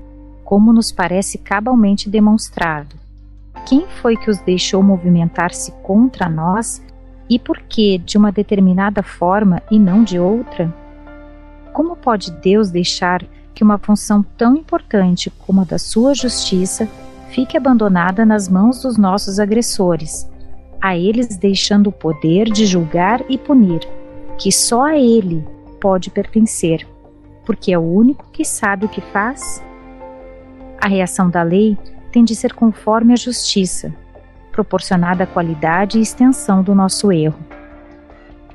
[0.44, 2.96] como nos parece cabalmente demonstrado,
[3.65, 6.82] quem foi que os deixou movimentar-se contra nós
[7.30, 10.74] e por que de uma determinada forma e não de outra?
[11.74, 16.88] Como pode Deus deixar que uma função tão importante como a da sua justiça
[17.30, 20.30] fique abandonada nas mãos dos nossos agressores,
[20.82, 23.82] a eles deixando o poder de julgar e punir,
[24.38, 25.43] que só a Ele
[25.82, 26.88] pode pertencer,
[27.46, 29.63] porque é o único que sabe o que faz?
[30.80, 31.78] A reação da lei
[32.17, 33.93] tem de ser conforme a justiça,
[34.51, 37.38] proporcionada à qualidade e extensão do nosso erro.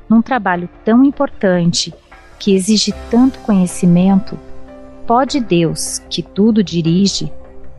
[0.08, 1.94] Num trabalho tão importante,
[2.40, 4.36] que exige tanto conhecimento,
[5.06, 7.32] pode Deus, que tudo dirige,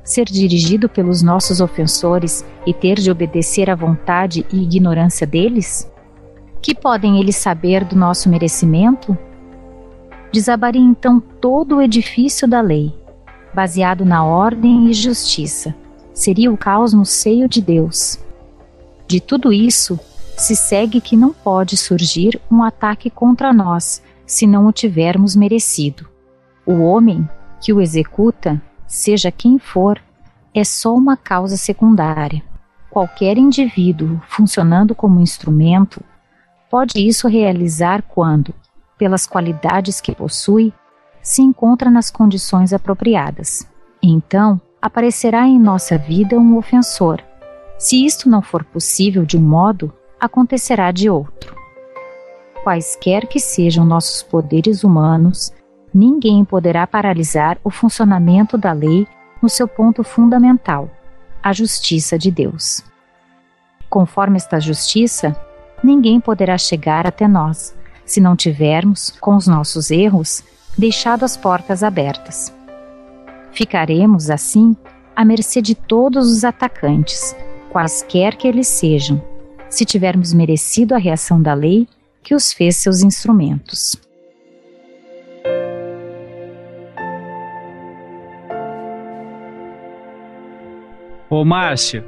[0.05, 5.91] ser dirigido pelos nossos ofensores e ter de obedecer à vontade e ignorância deles?
[6.61, 9.17] Que podem eles saber do nosso merecimento?
[10.31, 12.91] desabaria então todo o edifício da lei,
[13.53, 15.75] baseado na ordem e justiça.
[16.13, 18.19] Seria o caos no seio de Deus.
[19.07, 19.99] De tudo isso,
[20.37, 26.07] se segue que não pode surgir um ataque contra nós se não o tivermos merecido.
[26.65, 27.27] O homem
[27.61, 30.01] que o executa, seja quem for,
[30.53, 32.41] é só uma causa secundária.
[32.89, 36.01] Qualquer indivíduo funcionando como instrumento
[36.69, 38.53] pode isso realizar quando,
[38.97, 40.73] pelas qualidades que possui,
[41.23, 43.65] se encontra nas condições apropriadas.
[44.03, 47.21] Então, aparecerá em nossa vida um ofensor.
[47.79, 51.55] Se isto não for possível de um modo, acontecerá de outro.
[52.63, 55.51] Quaisquer que sejam nossos poderes humanos,
[55.93, 59.07] ninguém poderá paralisar o funcionamento da lei
[59.41, 60.89] no seu ponto fundamental,
[61.41, 62.83] a justiça de Deus.
[63.89, 65.35] Conforme esta justiça,
[65.83, 70.43] ninguém poderá chegar até nós, se não tivermos, com os nossos erros,
[70.77, 72.53] deixado as portas abertas.
[73.51, 74.75] Ficaremos, assim,
[75.15, 77.35] à mercê de todos os atacantes,
[77.71, 79.21] quaisquer que eles sejam,
[79.69, 81.87] se tivermos merecido a reação da lei
[82.21, 83.95] que os fez seus instrumentos.
[91.29, 92.05] Ô Márcio,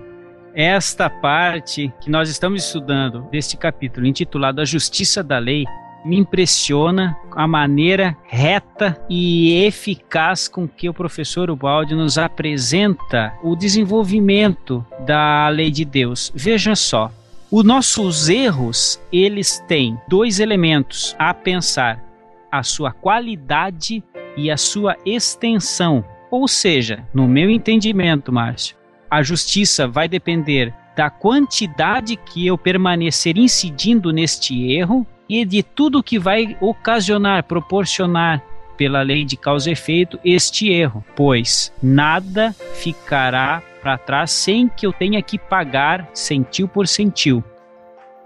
[0.54, 5.66] esta parte que nós estamos estudando deste capítulo intitulado A Justiça da Lei
[6.06, 13.56] me impressiona a maneira reta e eficaz com que o professor Ubaldi nos apresenta o
[13.56, 16.32] desenvolvimento da lei de Deus.
[16.36, 17.12] Veja só,
[17.52, 22.04] os nossos erros, eles têm dois elementos a pensar:
[22.52, 24.04] a sua qualidade
[24.38, 26.06] e a sua extensão.
[26.30, 28.76] Ou seja, no meu entendimento, Márcio,
[29.10, 36.04] a justiça vai depender da quantidade que eu permanecer incidindo neste erro e de tudo
[36.04, 38.42] que vai ocasionar, proporcionar
[38.78, 44.86] pela lei de causa e efeito este erro, pois nada ficará para trás sem que
[44.86, 47.44] eu tenha que pagar centil por centil.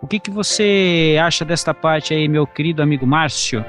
[0.01, 3.63] O que, que você acha desta parte aí, meu querido amigo Márcio?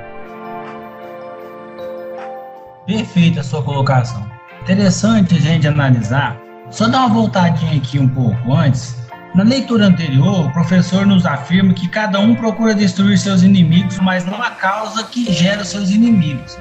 [2.87, 4.25] Perfeita a sua colocação.
[4.63, 6.41] Interessante a gente analisar.
[6.71, 9.00] Só dar uma voltadinha aqui um pouco antes
[9.35, 14.25] na leitura anterior, o professor nos afirma que cada um procura destruir seus inimigos, mas
[14.25, 16.59] não a causa que gera seus inimigos.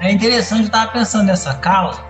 [0.00, 2.00] É interessante estar pensando nessa causa,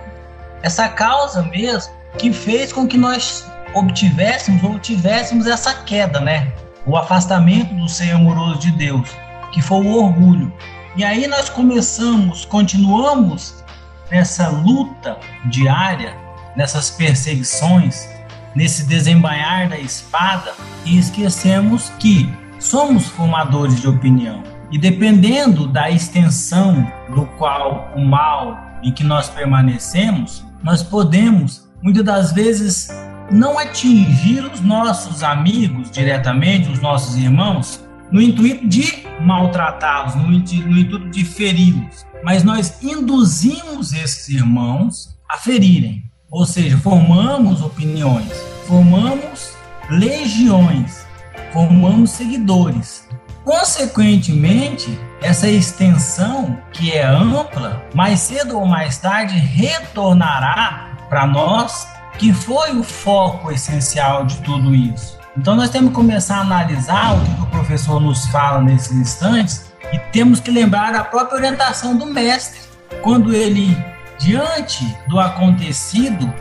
[0.63, 6.53] essa causa mesmo que fez com que nós obtivéssemos ou tivéssemos essa queda, né?
[6.85, 9.09] O afastamento do ser amoroso de Deus,
[9.53, 10.53] que foi o orgulho.
[10.97, 13.63] E aí nós começamos, continuamos
[14.11, 16.17] nessa luta diária,
[16.57, 18.09] nessas perseguições,
[18.55, 20.53] nesse desembanhar da espada
[20.85, 24.43] e esquecemos que somos formadores de opinião.
[24.71, 32.05] E dependendo da extensão do qual o mal em que nós permanecemos, nós podemos muitas
[32.05, 32.89] das vezes
[33.31, 40.99] não atingir os nossos amigos diretamente, os nossos irmãos, no intuito de maltratá-los, no intuito
[41.11, 46.05] de feri-los, mas nós induzimos esses irmãos a ferirem.
[46.33, 48.33] Ou seja, formamos opiniões,
[48.67, 49.53] formamos
[49.91, 51.07] legiões,
[51.53, 53.07] formamos seguidores.
[53.45, 61.87] Consequentemente, essa extensão, que é ampla, mais cedo ou mais tarde retornará para nós,
[62.19, 65.19] que foi o foco essencial de tudo isso.
[65.37, 69.71] Então, nós temos que começar a analisar o que o professor nos fala nesses instantes
[69.93, 72.59] e temos que lembrar a própria orientação do mestre,
[73.03, 73.92] quando ele
[74.23, 76.33] Diante do acontecido,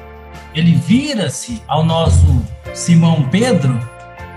[0.54, 3.74] ele vira-se ao nosso Simão Pedro,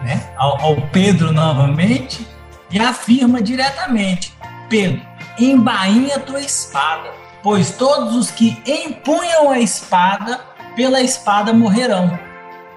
[0.02, 2.26] né, ao, ao Pedro novamente,
[2.70, 4.32] e afirma diretamente:
[4.70, 5.02] Pedro,
[5.38, 7.10] embainha tua espada,
[7.42, 10.40] pois todos os que empunham a espada,
[10.74, 12.18] pela espada morrerão.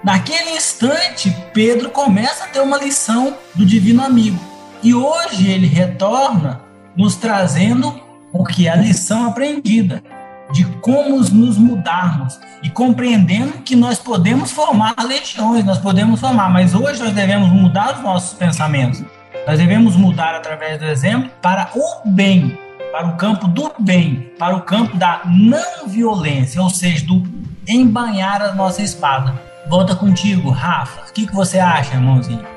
[0.03, 4.39] Naquele instante, Pedro começa a ter uma lição do divino amigo.
[4.83, 6.61] E hoje ele retorna
[6.93, 8.01] nos trazendo
[8.33, 10.03] o que é a lição aprendida
[10.51, 16.73] de como nos mudarmos e compreendendo que nós podemos formar legiões, nós podemos formar, mas
[16.73, 19.03] hoje nós devemos mudar os nossos pensamentos.
[19.45, 22.57] Nós devemos mudar através do exemplo para o bem,
[22.91, 27.23] para o campo do bem, para o campo da não violência, ou seja, do
[27.67, 29.33] embanhar a nossa espada.
[29.69, 31.09] Volta contigo, Rafa.
[31.09, 32.56] O que, que você acha, irmãozinho?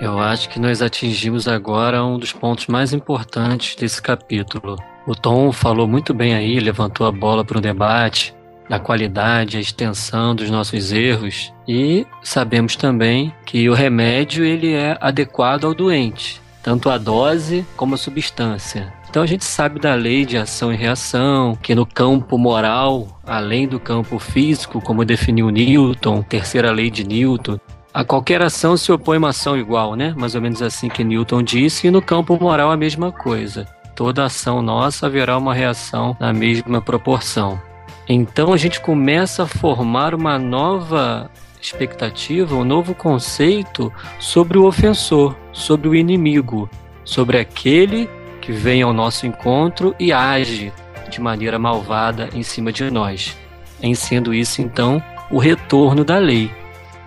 [0.00, 4.76] Eu acho que nós atingimos agora um dos pontos mais importantes desse capítulo.
[5.04, 8.32] O Tom falou muito bem aí, levantou a bola para o debate
[8.68, 14.96] da qualidade, a extensão dos nossos erros e sabemos também que o remédio ele é
[15.00, 16.40] adequado ao doente.
[16.62, 18.92] tanto a dose como a substância.
[19.08, 23.66] Então a gente sabe da lei de ação e reação, que no campo moral, além
[23.66, 27.58] do campo físico, como definiu Newton, terceira lei de Newton,
[27.98, 30.14] a qualquer ação se opõe uma ação igual, né?
[30.16, 33.66] Mais ou menos assim que Newton disse, e no campo moral a mesma coisa.
[33.96, 37.60] Toda ação nossa haverá uma reação na mesma proporção.
[38.08, 41.28] Então a gente começa a formar uma nova
[41.60, 46.70] expectativa, um novo conceito sobre o ofensor, sobre o inimigo,
[47.04, 48.08] sobre aquele
[48.40, 50.72] que vem ao nosso encontro e age
[51.10, 53.36] de maneira malvada em cima de nós.
[53.82, 56.48] Em sendo isso, então, o retorno da lei.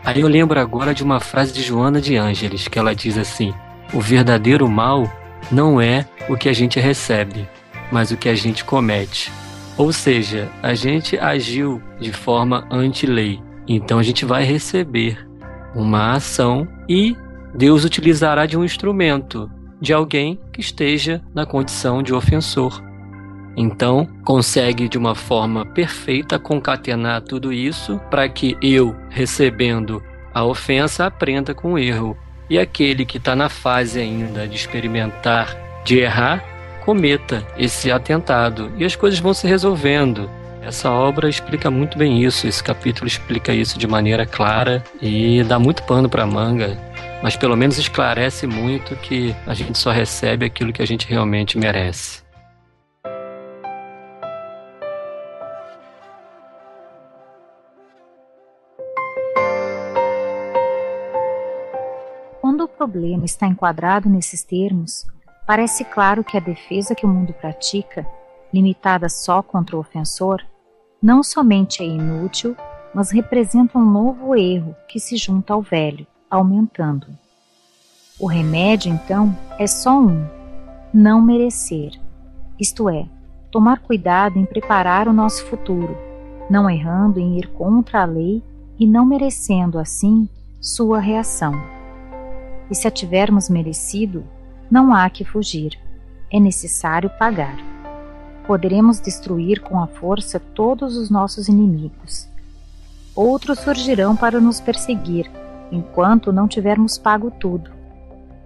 [0.03, 3.53] Aí eu lembro agora de uma frase de Joana de Ângeles, que ela diz assim:
[3.93, 5.09] O verdadeiro mal
[5.51, 7.47] não é o que a gente recebe,
[7.91, 9.31] mas o que a gente comete.
[9.77, 13.39] Ou seja, a gente agiu de forma anti-lei.
[13.67, 15.27] Então a gente vai receber
[15.75, 17.15] uma ação e
[17.55, 19.49] Deus utilizará de um instrumento,
[19.79, 22.81] de alguém que esteja na condição de ofensor.
[23.55, 30.01] Então, consegue de uma forma perfeita concatenar tudo isso para que eu, recebendo
[30.33, 32.17] a ofensa, aprenda com o erro.
[32.49, 36.43] E aquele que está na fase ainda de experimentar, de errar,
[36.85, 38.71] cometa esse atentado.
[38.77, 40.29] E as coisas vão se resolvendo.
[40.61, 45.57] Essa obra explica muito bem isso, esse capítulo explica isso de maneira clara e dá
[45.57, 46.77] muito pano para manga,
[47.23, 51.57] mas pelo menos esclarece muito que a gente só recebe aquilo que a gente realmente
[51.57, 52.20] merece.
[62.91, 65.07] Problema está enquadrado nesses termos,
[65.47, 68.05] parece claro que a defesa que o mundo pratica,
[68.53, 70.41] limitada só contra o ofensor,
[71.01, 72.55] não somente é inútil,
[72.93, 77.07] mas representa um novo erro que se junta ao velho, aumentando.
[78.19, 80.25] O remédio, então, é só um:
[80.93, 81.93] não merecer.
[82.59, 83.05] Isto é,
[83.49, 85.97] tomar cuidado em preparar o nosso futuro,
[86.49, 88.43] não errando em ir contra a lei
[88.77, 90.27] e não merecendo, assim,
[90.59, 91.80] sua reação.
[92.71, 94.23] E se a tivermos merecido,
[94.71, 95.77] não há que fugir,
[96.31, 97.71] é necessário pagar
[98.51, 102.27] poderemos destruir com a força todos os nossos inimigos.
[103.15, 105.31] Outros surgirão para nos perseguir,
[105.71, 107.71] enquanto não tivermos pago tudo.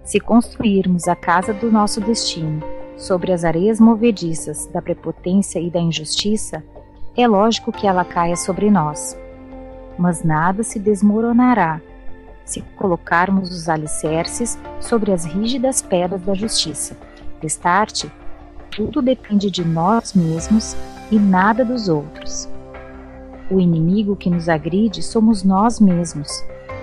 [0.04, 2.62] Se construirmos a casa do nosso destino
[2.96, 6.64] sobre as areias movediças da prepotência e da injustiça,
[7.18, 9.18] é lógico que ela caia sobre nós.
[9.98, 11.82] Mas nada se desmoronará
[12.46, 16.96] se colocarmos os alicerces sobre as rígidas pedras da justiça.
[17.42, 18.12] Destarte,
[18.70, 20.76] tudo depende de nós mesmos
[21.12, 22.48] e nada dos outros.
[23.50, 26.30] O inimigo que nos agride somos nós mesmos,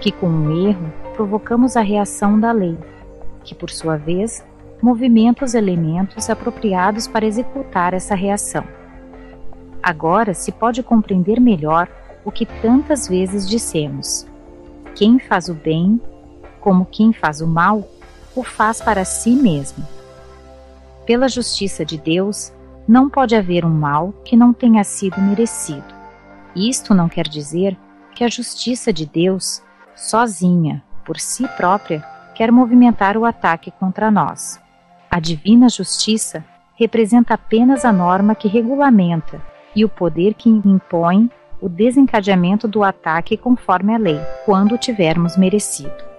[0.00, 2.78] que com um erro provocamos a reação da lei,
[3.44, 4.44] que por sua vez
[4.80, 8.64] movimenta os elementos apropriados para executar essa reação.
[9.82, 11.88] Agora se pode compreender melhor
[12.24, 14.26] o que tantas vezes dissemos.
[14.95, 16.01] Quem faz o bem,
[16.61, 17.88] como quem faz o mal,
[18.34, 19.84] o faz para si mesmo
[21.07, 22.53] pela justiça de Deus,
[22.86, 25.95] não pode haver um mal que não tenha sido merecido.
[26.55, 27.76] Isto não quer dizer
[28.14, 29.62] que a justiça de Deus,
[29.97, 34.61] sozinha, por si própria, quer movimentar o ataque contra nós.
[35.11, 36.45] A divina justiça
[36.76, 39.40] representa apenas a norma que regulamenta
[39.74, 41.30] e o poder que impõe
[41.62, 46.11] o desencadeamento do ataque conforme a lei, quando tivermos merecido.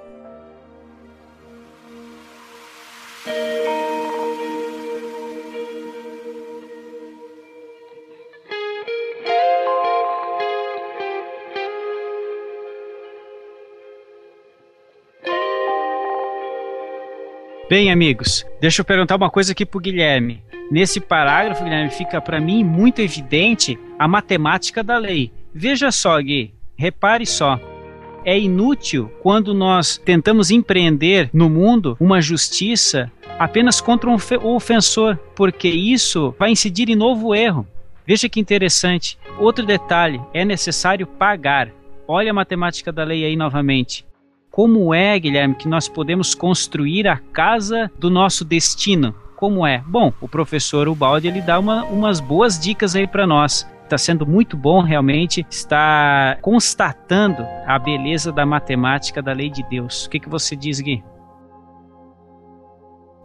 [17.73, 20.43] Bem, amigos, deixa eu perguntar uma coisa aqui pro Guilherme.
[20.69, 25.31] Nesse parágrafo, Guilherme, fica para mim muito evidente a matemática da lei.
[25.51, 27.59] Veja só, Gui, repare só.
[28.23, 35.67] É inútil quando nós tentamos empreender no mundo uma justiça apenas contra um ofensor, porque
[35.67, 37.67] isso vai incidir em novo erro.
[38.05, 39.17] Veja que interessante.
[39.39, 41.71] Outro detalhe: é necessário pagar.
[42.07, 44.05] Olha a matemática da lei aí novamente.
[44.53, 49.15] Como é, Guilherme, que nós podemos construir a casa do nosso destino?
[49.35, 49.83] Como é?
[49.87, 53.67] Bom, o professor Ubaldi ele dá uma, umas boas dicas aí para nós.
[53.83, 60.05] Está sendo muito bom realmente, está constatando a beleza da matemática da lei de Deus.
[60.05, 61.03] O que, que você diz, Gui?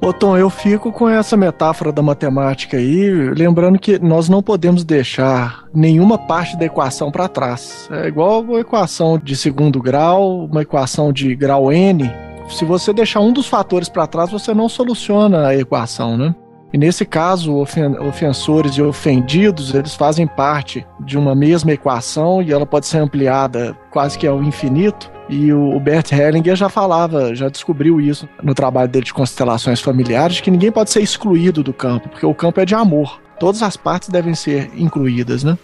[0.00, 4.84] Ô Tom, eu fico com essa metáfora da matemática aí, lembrando que nós não podemos
[4.84, 7.88] deixar nenhuma parte da equação para trás.
[7.90, 12.08] É igual a equação de segundo grau, uma equação de grau n.
[12.48, 16.32] Se você deixar um dos fatores para trás, você não soluciona a equação, né?
[16.72, 22.66] E nesse caso, ofensores e ofendidos, eles fazem parte de uma mesma equação e ela
[22.66, 25.10] pode ser ampliada quase que ao infinito.
[25.28, 30.40] E o Bert Hellinger já falava, já descobriu isso no trabalho dele de constelações familiares,
[30.40, 33.20] que ninguém pode ser excluído do campo, porque o campo é de amor.
[33.38, 35.58] Todas as partes devem ser incluídas, né?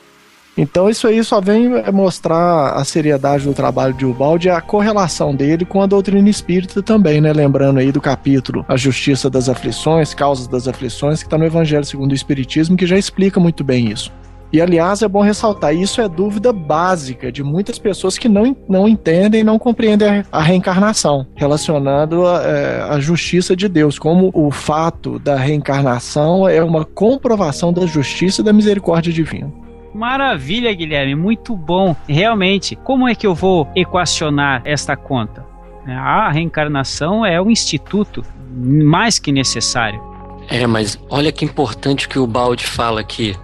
[0.57, 5.35] Então isso aí só vem mostrar a seriedade do trabalho de Ubaldi e a correlação
[5.35, 7.33] dele com a doutrina espírita também, né?
[7.33, 11.85] Lembrando aí do capítulo A Justiça das Aflições, Causas das Aflições, que está no Evangelho
[11.85, 14.13] segundo o Espiritismo, que já explica muito bem isso.
[14.55, 18.87] E aliás, é bom ressaltar, isso é dúvida básica de muitas pessoas que não, não
[18.87, 25.19] entendem e não compreendem a reencarnação, relacionado à é, justiça de Deus, como o fato
[25.19, 29.53] da reencarnação é uma comprovação da justiça e da misericórdia divina.
[29.93, 31.97] Maravilha, Guilherme, muito bom.
[32.07, 35.45] Realmente, como é que eu vou equacionar esta conta?
[35.85, 38.25] A reencarnação é um instituto
[38.55, 40.01] mais que necessário.
[40.49, 43.35] É, mas olha que importante que o Balde fala aqui,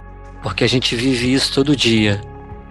[0.41, 2.21] porque a gente vive isso todo dia.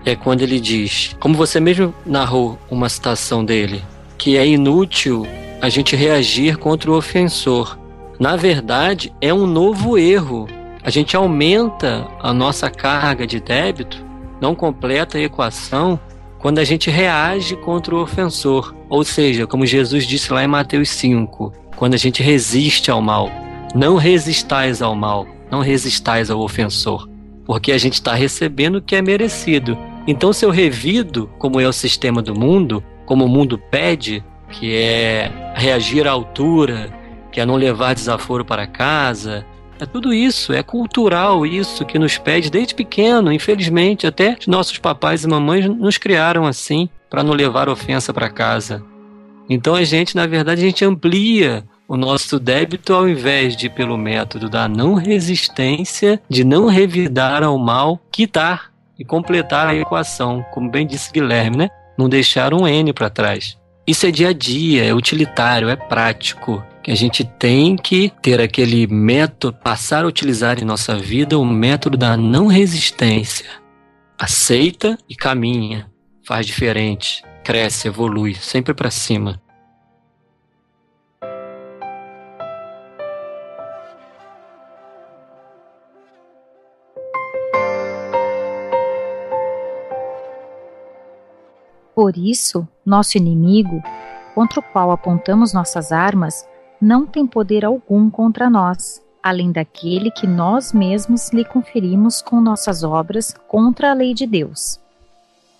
[0.05, 3.85] É quando ele diz, como você mesmo narrou uma citação dele,
[4.16, 5.27] que é inútil
[5.61, 7.79] a gente reagir contra o ofensor.
[8.18, 10.49] Na verdade, é um novo erro
[10.83, 14.03] a gente aumenta a nossa carga de débito,
[14.41, 16.01] não completa a equação,
[16.39, 18.75] quando a gente reage contra o ofensor.
[18.89, 23.31] Ou seja, como Jesus disse lá em Mateus 5, quando a gente resiste ao mal.
[23.75, 27.07] Não resistais ao mal, não resistais ao ofensor,
[27.51, 29.77] porque a gente está recebendo o que é merecido.
[30.07, 34.73] Então, se eu revido, como é o sistema do mundo, como o mundo pede, que
[34.73, 36.97] é reagir à altura,
[37.33, 39.45] que é não levar desaforo para casa,
[39.81, 45.25] é tudo isso, é cultural isso que nos pede desde pequeno, infelizmente, até nossos papais
[45.25, 48.81] e mamães nos criaram assim, para não levar ofensa para casa.
[49.49, 53.99] Então a gente, na verdade, a gente amplia o nosso débito ao invés de pelo
[53.99, 60.70] método da não resistência, de não revidar ao mal, quitar e completar a equação, como
[60.70, 61.68] bem disse Guilherme, né?
[61.99, 63.59] Não deixar um N para trás.
[63.84, 68.41] Isso é dia a dia, é utilitário, é prático que a gente tem que ter
[68.41, 73.47] aquele método, passar a utilizar em nossa vida o método da não resistência.
[74.16, 75.91] Aceita e caminha,
[76.24, 79.43] faz diferente, cresce, evolui, sempre para cima.
[92.11, 93.81] Por isso, nosso inimigo,
[94.35, 96.45] contra o qual apontamos nossas armas,
[96.83, 102.83] não tem poder algum contra nós, além daquele que nós mesmos lhe conferimos com nossas
[102.83, 104.81] obras contra a lei de Deus.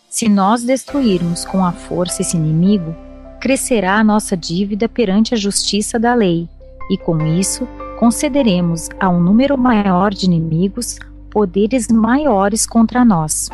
[0.09, 2.97] Se nós destruirmos com a força esse inimigo,
[3.41, 6.49] crescerá a nossa dívida perante a justiça da lei,
[6.91, 7.65] e com isso
[7.97, 10.99] concederemos a um número maior de inimigos
[11.31, 13.49] poderes maiores contra nós.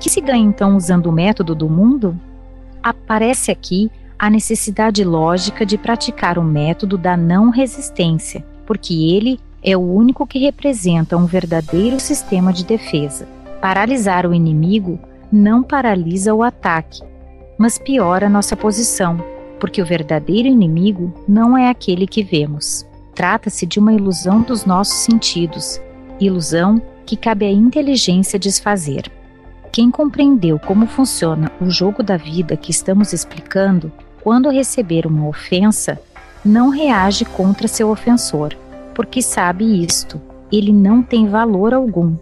[0.00, 2.18] Que se ganha então usando o método do mundo?
[2.82, 9.76] Aparece aqui a necessidade lógica de praticar o método da não resistência, porque ele é
[9.76, 13.26] o único que representa um verdadeiro sistema de defesa.
[13.60, 14.98] Paralisar o inimigo
[15.32, 17.02] não paralisa o ataque,
[17.58, 19.18] mas piora nossa posição,
[19.58, 22.86] porque o verdadeiro inimigo não é aquele que vemos.
[23.14, 25.80] Trata-se de uma ilusão dos nossos sentidos,
[26.20, 29.10] ilusão que cabe à inteligência desfazer.
[29.74, 33.90] Quem compreendeu como funciona o jogo da vida que estamos explicando
[34.22, 36.00] quando receber uma ofensa,
[36.44, 38.54] não reage contra seu ofensor,
[38.94, 40.22] porque sabe isto,
[40.52, 42.14] ele não tem valor algum,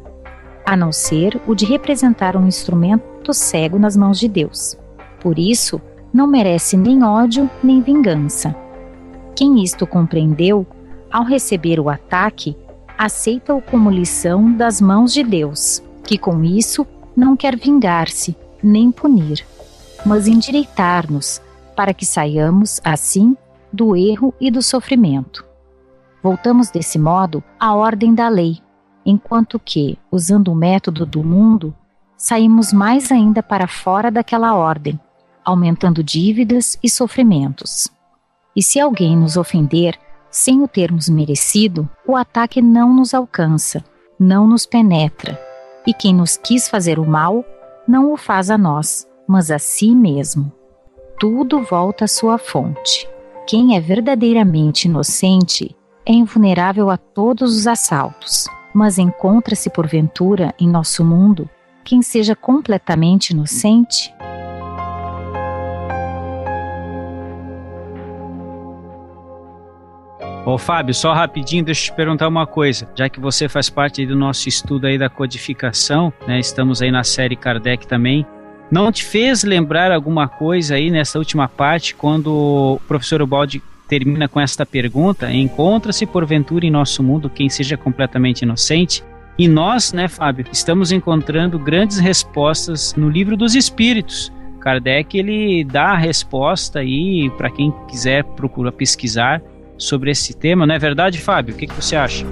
[0.65, 4.79] a não ser o de representar um instrumento cego nas mãos de Deus.
[5.21, 5.79] Por isso,
[6.11, 8.57] não merece nem ódio nem vingança.
[9.37, 10.67] Quem isto compreendeu,
[11.11, 12.57] ao receber o ataque,
[12.97, 16.87] aceita-o como lição das mãos de Deus, que com isso
[17.17, 19.47] não quer vingar-se nem punir,
[20.05, 21.41] mas endireitar-nos
[21.77, 23.37] para que saiamos, assim,
[23.73, 25.45] do erro e do sofrimento.
[26.23, 28.59] Voltamos desse modo à ordem da lei,
[29.05, 31.75] enquanto que, usando o método do mundo,
[32.17, 35.01] saímos mais ainda para fora daquela ordem,
[35.45, 37.89] aumentando dívidas e sofrimentos.
[38.55, 39.99] E se alguém nos ofender
[40.31, 43.85] sem o termos merecido, o ataque não nos alcança,
[44.19, 45.39] não nos penetra,
[45.87, 47.45] e quem nos quis fazer o mal
[47.87, 50.53] não o faz a nós, mas a si mesmo
[51.19, 53.09] tudo volta à sua fonte.
[53.47, 61.05] Quem é verdadeiramente inocente é invulnerável a todos os assaltos, mas encontra-se porventura em nosso
[61.05, 61.49] mundo
[61.85, 64.13] quem seja completamente inocente?
[70.45, 72.89] Ô Fábio, só rapidinho, deixa eu te perguntar uma coisa.
[72.97, 76.41] Já que você faz parte do nosso estudo aí da codificação, né?
[76.41, 78.27] Estamos aí na série Kardec também.
[78.69, 84.27] Não te fez lembrar alguma coisa aí nessa última parte, quando o professor Ubaldi termina
[84.27, 89.05] com esta pergunta: Encontra-se porventura em nosso mundo quem seja completamente inocente?
[89.39, 94.33] E nós, né, Fábio, estamos encontrando grandes respostas no livro dos Espíritos.
[94.59, 99.41] Kardec ele dá a resposta aí para quem quiser procurar pesquisar
[99.83, 101.55] sobre esse tema, não é verdade, Fábio?
[101.55, 102.25] O que, que você acha?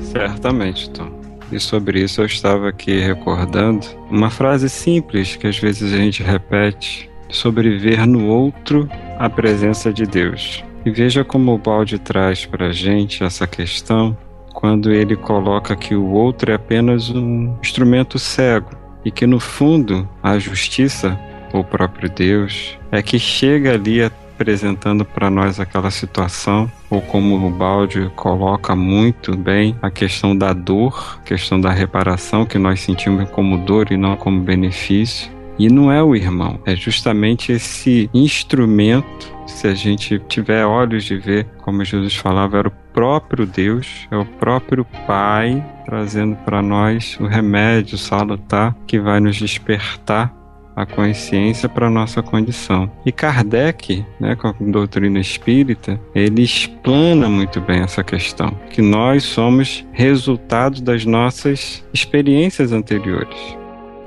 [0.00, 1.12] Certamente, Tom.
[1.52, 6.22] E sobre isso eu estava aqui recordando uma frase simples que às vezes a gente
[6.22, 8.88] repete sobre ver no outro
[9.18, 10.64] a presença de Deus.
[10.84, 14.16] E veja como o balde traz para a gente essa questão
[14.52, 18.70] quando ele coloca que o outro é apenas um instrumento cego
[19.04, 21.18] e que no fundo a justiça
[21.60, 27.50] o próprio Deus, é que chega ali apresentando para nós aquela situação, ou como o
[27.50, 33.30] Balde coloca muito bem, a questão da dor, a questão da reparação que nós sentimos
[33.30, 35.32] como dor e não como benefício.
[35.56, 39.32] E não é o irmão, é justamente esse instrumento.
[39.46, 44.16] Se a gente tiver olhos de ver, como Jesus falava, era o próprio Deus, é
[44.16, 50.34] o próprio Pai trazendo para nós o remédio salutar que vai nos despertar
[50.74, 52.90] a consciência para a nossa condição.
[53.04, 59.22] E Kardec, né, com a doutrina espírita, ele explana muito bem essa questão, que nós
[59.22, 63.38] somos resultado das nossas experiências anteriores.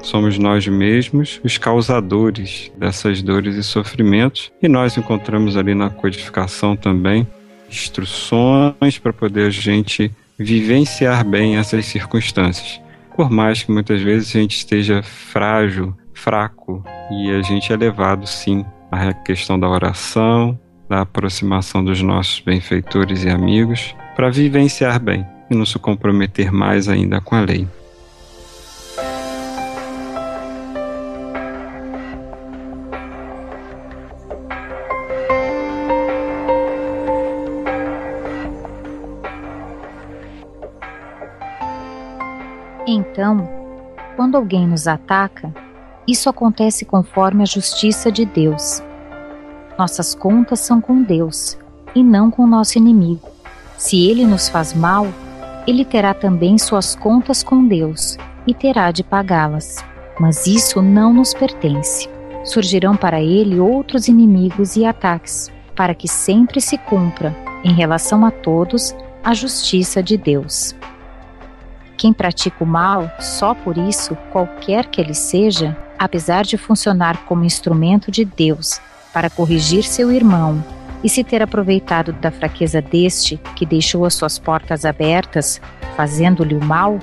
[0.02, 6.76] Somos nós mesmos os causadores dessas dores e sofrimentos, e nós encontramos ali na codificação
[6.76, 7.28] também
[7.70, 12.80] instruções para poder a gente vivenciar bem essas circunstâncias.
[13.16, 18.26] Por mais que muitas vezes a gente esteja frágil fraco e a gente é levado
[18.26, 20.60] sim à questão da oração,
[20.90, 26.90] da aproximação dos nossos benfeitores e amigos para vivenciar bem e não se comprometer mais
[26.90, 27.68] ainda com a lei.
[42.90, 43.50] Então,
[44.16, 45.54] quando alguém nos ataca,
[46.08, 48.82] isso acontece conforme a justiça de Deus.
[49.78, 51.58] Nossas contas são com Deus
[51.94, 53.30] e não com nosso inimigo.
[53.78, 55.06] Se ele nos faz mal,
[55.68, 59.84] ele terá também suas contas com Deus e terá de pagá-las.
[60.20, 62.10] Mas isso não nos pertence.
[62.44, 68.32] Surgirão para ele outros inimigos e ataques, para que sempre se cumpra, em relação a
[68.32, 70.74] todos, a justiça de Deus.
[71.98, 77.44] Quem pratica o mal, só por isso, qualquer que ele seja, apesar de funcionar como
[77.44, 78.80] instrumento de Deus
[79.14, 80.64] para corrigir seu irmão
[81.04, 85.62] e se ter aproveitado da fraqueza deste, que deixou as suas portas abertas,
[85.96, 87.00] fazendo-lhe o mal,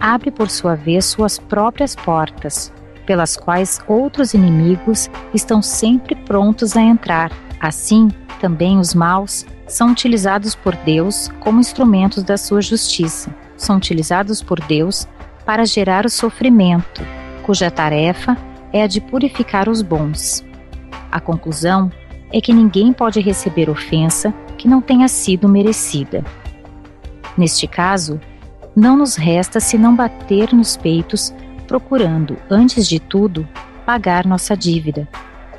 [0.00, 2.72] abre por sua vez suas próprias portas,
[3.06, 7.32] pelas quais outros inimigos estão sempre prontos a entrar.
[7.60, 8.08] Assim,
[8.40, 13.34] também os maus são utilizados por Deus como instrumentos da sua justiça.
[13.56, 15.08] São utilizados por Deus
[15.44, 17.02] para gerar o sofrimento,
[17.48, 18.36] cuja tarefa
[18.74, 20.44] é a de purificar os bons.
[21.10, 21.90] A conclusão
[22.30, 26.22] é que ninguém pode receber ofensa que não tenha sido merecida.
[27.38, 28.20] Neste caso,
[28.76, 31.32] não nos resta senão bater nos peitos,
[31.66, 33.48] procurando, antes de tudo,
[33.86, 35.08] pagar nossa dívida,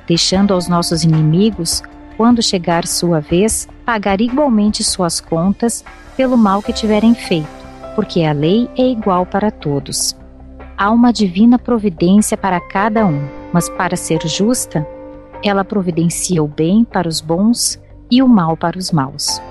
[0.08, 1.82] deixando aos nossos inimigos,
[2.16, 5.84] quando chegar sua vez, pagar igualmente suas contas
[6.16, 7.50] pelo mal que tiverem feito,
[7.96, 10.19] porque a lei é igual para todos
[10.80, 14.88] há uma divina providência para cada um, mas para ser justa,
[15.44, 17.78] ela providencia o bem para os bons
[18.10, 19.42] e o mal para os maus.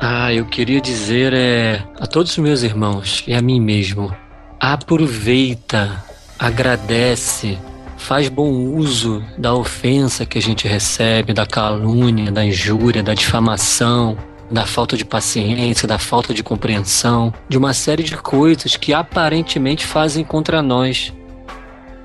[0.00, 4.14] Ah, eu queria dizer é, a todos os meus irmãos e a mim mesmo:
[4.58, 6.02] aproveita,
[6.38, 7.58] agradece,
[7.98, 14.16] faz bom uso da ofensa que a gente recebe, da calúnia, da injúria, da difamação,
[14.50, 19.86] da falta de paciência, da falta de compreensão, de uma série de coisas que aparentemente
[19.86, 21.12] fazem contra nós.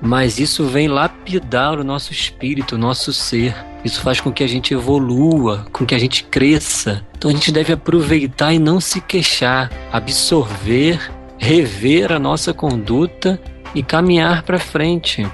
[0.00, 3.54] Mas isso vem lapidar o nosso espírito, o nosso ser.
[3.84, 7.06] Isso faz com que a gente evolua, com que a gente cresça.
[7.16, 10.98] Então a gente deve aproveitar e não se queixar, absorver,
[11.38, 13.40] rever a nossa conduta
[13.74, 15.24] e caminhar para frente.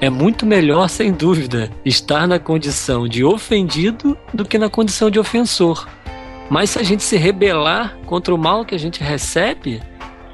[0.00, 5.18] É muito melhor, sem dúvida, estar na condição de ofendido do que na condição de
[5.18, 5.88] ofensor.
[6.50, 9.82] Mas se a gente se rebelar contra o mal que a gente recebe,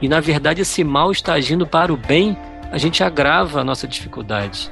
[0.02, 2.36] e na verdade esse mal está agindo para o bem,
[2.70, 4.70] a gente agrava a nossa dificuldade.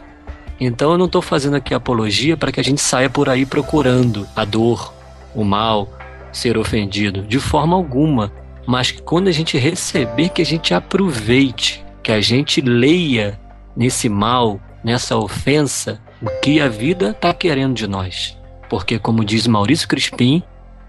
[0.61, 4.26] Então eu não estou fazendo aqui apologia para que a gente saia por aí procurando
[4.34, 4.93] a dor,
[5.34, 5.89] o mal,
[6.32, 8.32] ser ofendido, de forma alguma.
[8.66, 13.39] Mas que quando a gente receber, que a gente aproveite, que a gente leia
[13.76, 18.36] nesse mal, nessa ofensa, o que a vida está querendo de nós.
[18.68, 20.43] Porque, como diz Maurício Crispim,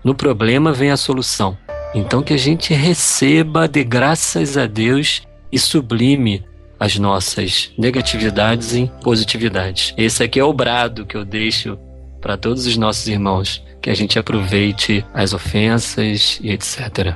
[0.03, 1.57] no problema vem a solução.
[1.93, 6.43] Então que a gente receba de graças a Deus e sublime
[6.79, 9.93] as nossas negatividades em positividades.
[9.97, 11.77] Esse aqui é o brado que eu deixo
[12.21, 17.15] para todos os nossos irmãos, que a gente aproveite as ofensas e etc.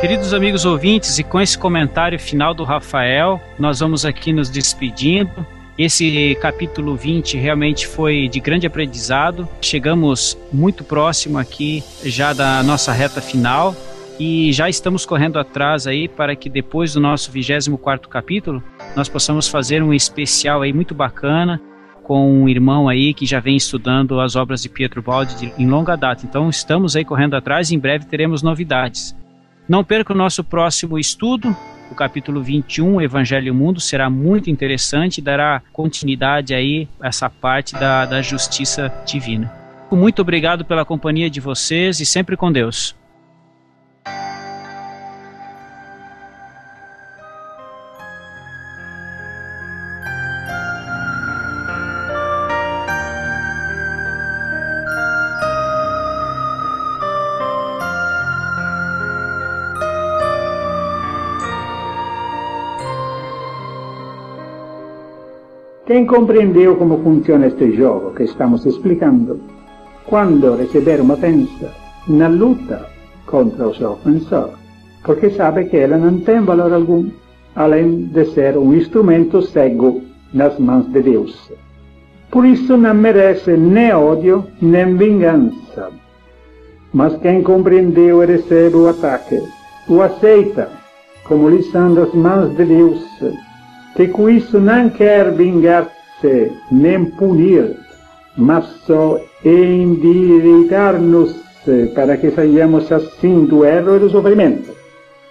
[0.00, 5.46] Queridos amigos ouvintes, e com esse comentário final do Rafael, nós vamos aqui nos despedindo.
[5.80, 9.48] Esse capítulo 20 realmente foi de grande aprendizado.
[9.62, 13.74] Chegamos muito próximo aqui já da nossa reta final
[14.18, 18.62] e já estamos correndo atrás aí para que depois do nosso 24º capítulo
[18.94, 21.58] nós possamos fazer um especial aí muito bacana
[22.02, 25.96] com um irmão aí que já vem estudando as obras de Pietro Baldi em longa
[25.96, 26.26] data.
[26.26, 29.16] Então estamos aí correndo atrás em breve teremos novidades.
[29.66, 31.56] Não perca o nosso próximo estudo,
[31.90, 37.28] o capítulo 21, Evangelho e Mundo, será muito interessante e dará continuidade aí a essa
[37.28, 39.52] parte da, da justiça divina.
[39.90, 42.94] Muito obrigado pela companhia de vocês e sempre com Deus.
[65.90, 69.40] Quem compreendeu como funciona este jogo que estamos explicando,
[70.06, 71.72] quando receber uma ofensa,
[72.06, 72.86] na luta
[73.26, 74.50] contra o seu ofensor,
[75.02, 77.10] porque sabe que ela não tem valor algum,
[77.56, 80.00] além de ser um instrumento cego
[80.32, 81.52] nas mãos de Deus.
[82.30, 85.90] Por isso não merece nem ódio nem vingança.
[86.94, 89.42] Mas quem compreendeu e recebe o ataque,
[89.88, 90.68] o aceita
[91.24, 93.04] como lição das mãos de Deus
[93.96, 94.28] que com
[94.60, 97.76] não quer vingar-se nem punir,
[98.36, 101.34] mas só endireitar-nos
[101.94, 104.70] para que saiamos assim do erro e do sofrimento.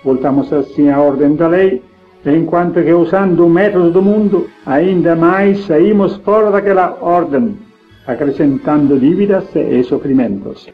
[0.04, 1.82] Voltamos assim à ordem da lei,
[2.26, 7.58] enquanto que usando o método do mundo, ainda mais saímos fora daquela ordem,
[8.06, 10.70] acrescentando dívidas e sofrimentos.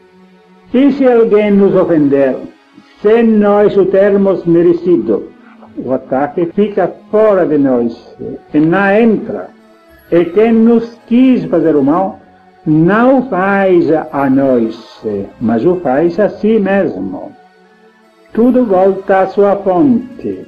[0.74, 2.36] E se alguém nos ofender,
[3.00, 5.28] sem nós o termos merecido,
[5.78, 8.16] o ataque fica fora de nós
[8.52, 9.48] e não entra.
[10.10, 12.20] E quem nos quis fazer o mal
[12.64, 15.04] não faz a nós,
[15.40, 17.32] mas o faz a si mesmo.
[18.32, 20.46] Tudo volta à sua fonte.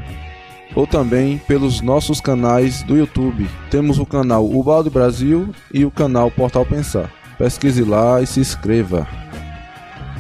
[0.76, 3.50] Ou também pelos nossos canais do YouTube.
[3.70, 7.10] Temos o canal Ubaldo Brasil e o canal Portal Pensar.
[7.38, 9.08] Pesquise lá e se inscreva.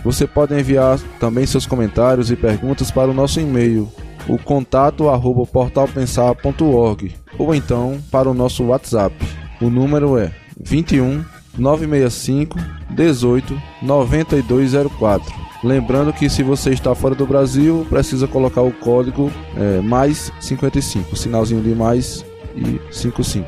[0.03, 3.91] Você pode enviar também seus comentários e perguntas para o nosso e-mail,
[4.28, 9.15] o contato arroba portalpensar.org ou então para o nosso WhatsApp.
[9.61, 11.24] O número é 21
[11.57, 12.57] 965
[12.89, 15.41] 18 9204.
[15.63, 21.15] Lembrando que se você está fora do Brasil, precisa colocar o código é, mais 55,
[21.15, 23.47] sinalzinho de mais e 55.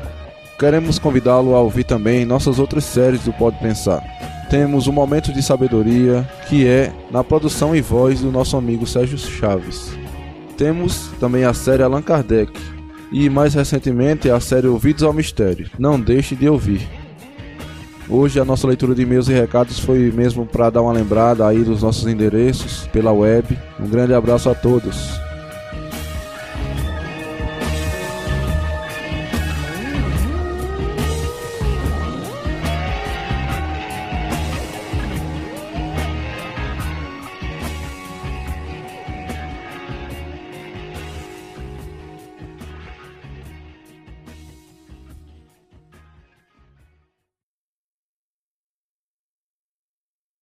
[0.58, 4.02] Queremos convidá-lo a ouvir também nossas outras séries do Pode Pensar.
[4.48, 9.18] Temos o Momento de Sabedoria, que é na produção e voz do nosso amigo Sérgio
[9.18, 10.03] Chaves.
[10.56, 12.52] Temos também a série Allan Kardec
[13.10, 15.68] e mais recentemente a série Ouvidos ao Mistério.
[15.78, 16.88] Não deixe de ouvir.
[18.08, 21.62] Hoje a nossa leitura de e-mails e recados foi mesmo para dar uma lembrada aí
[21.62, 23.58] dos nossos endereços pela web.
[23.80, 25.23] Um grande abraço a todos.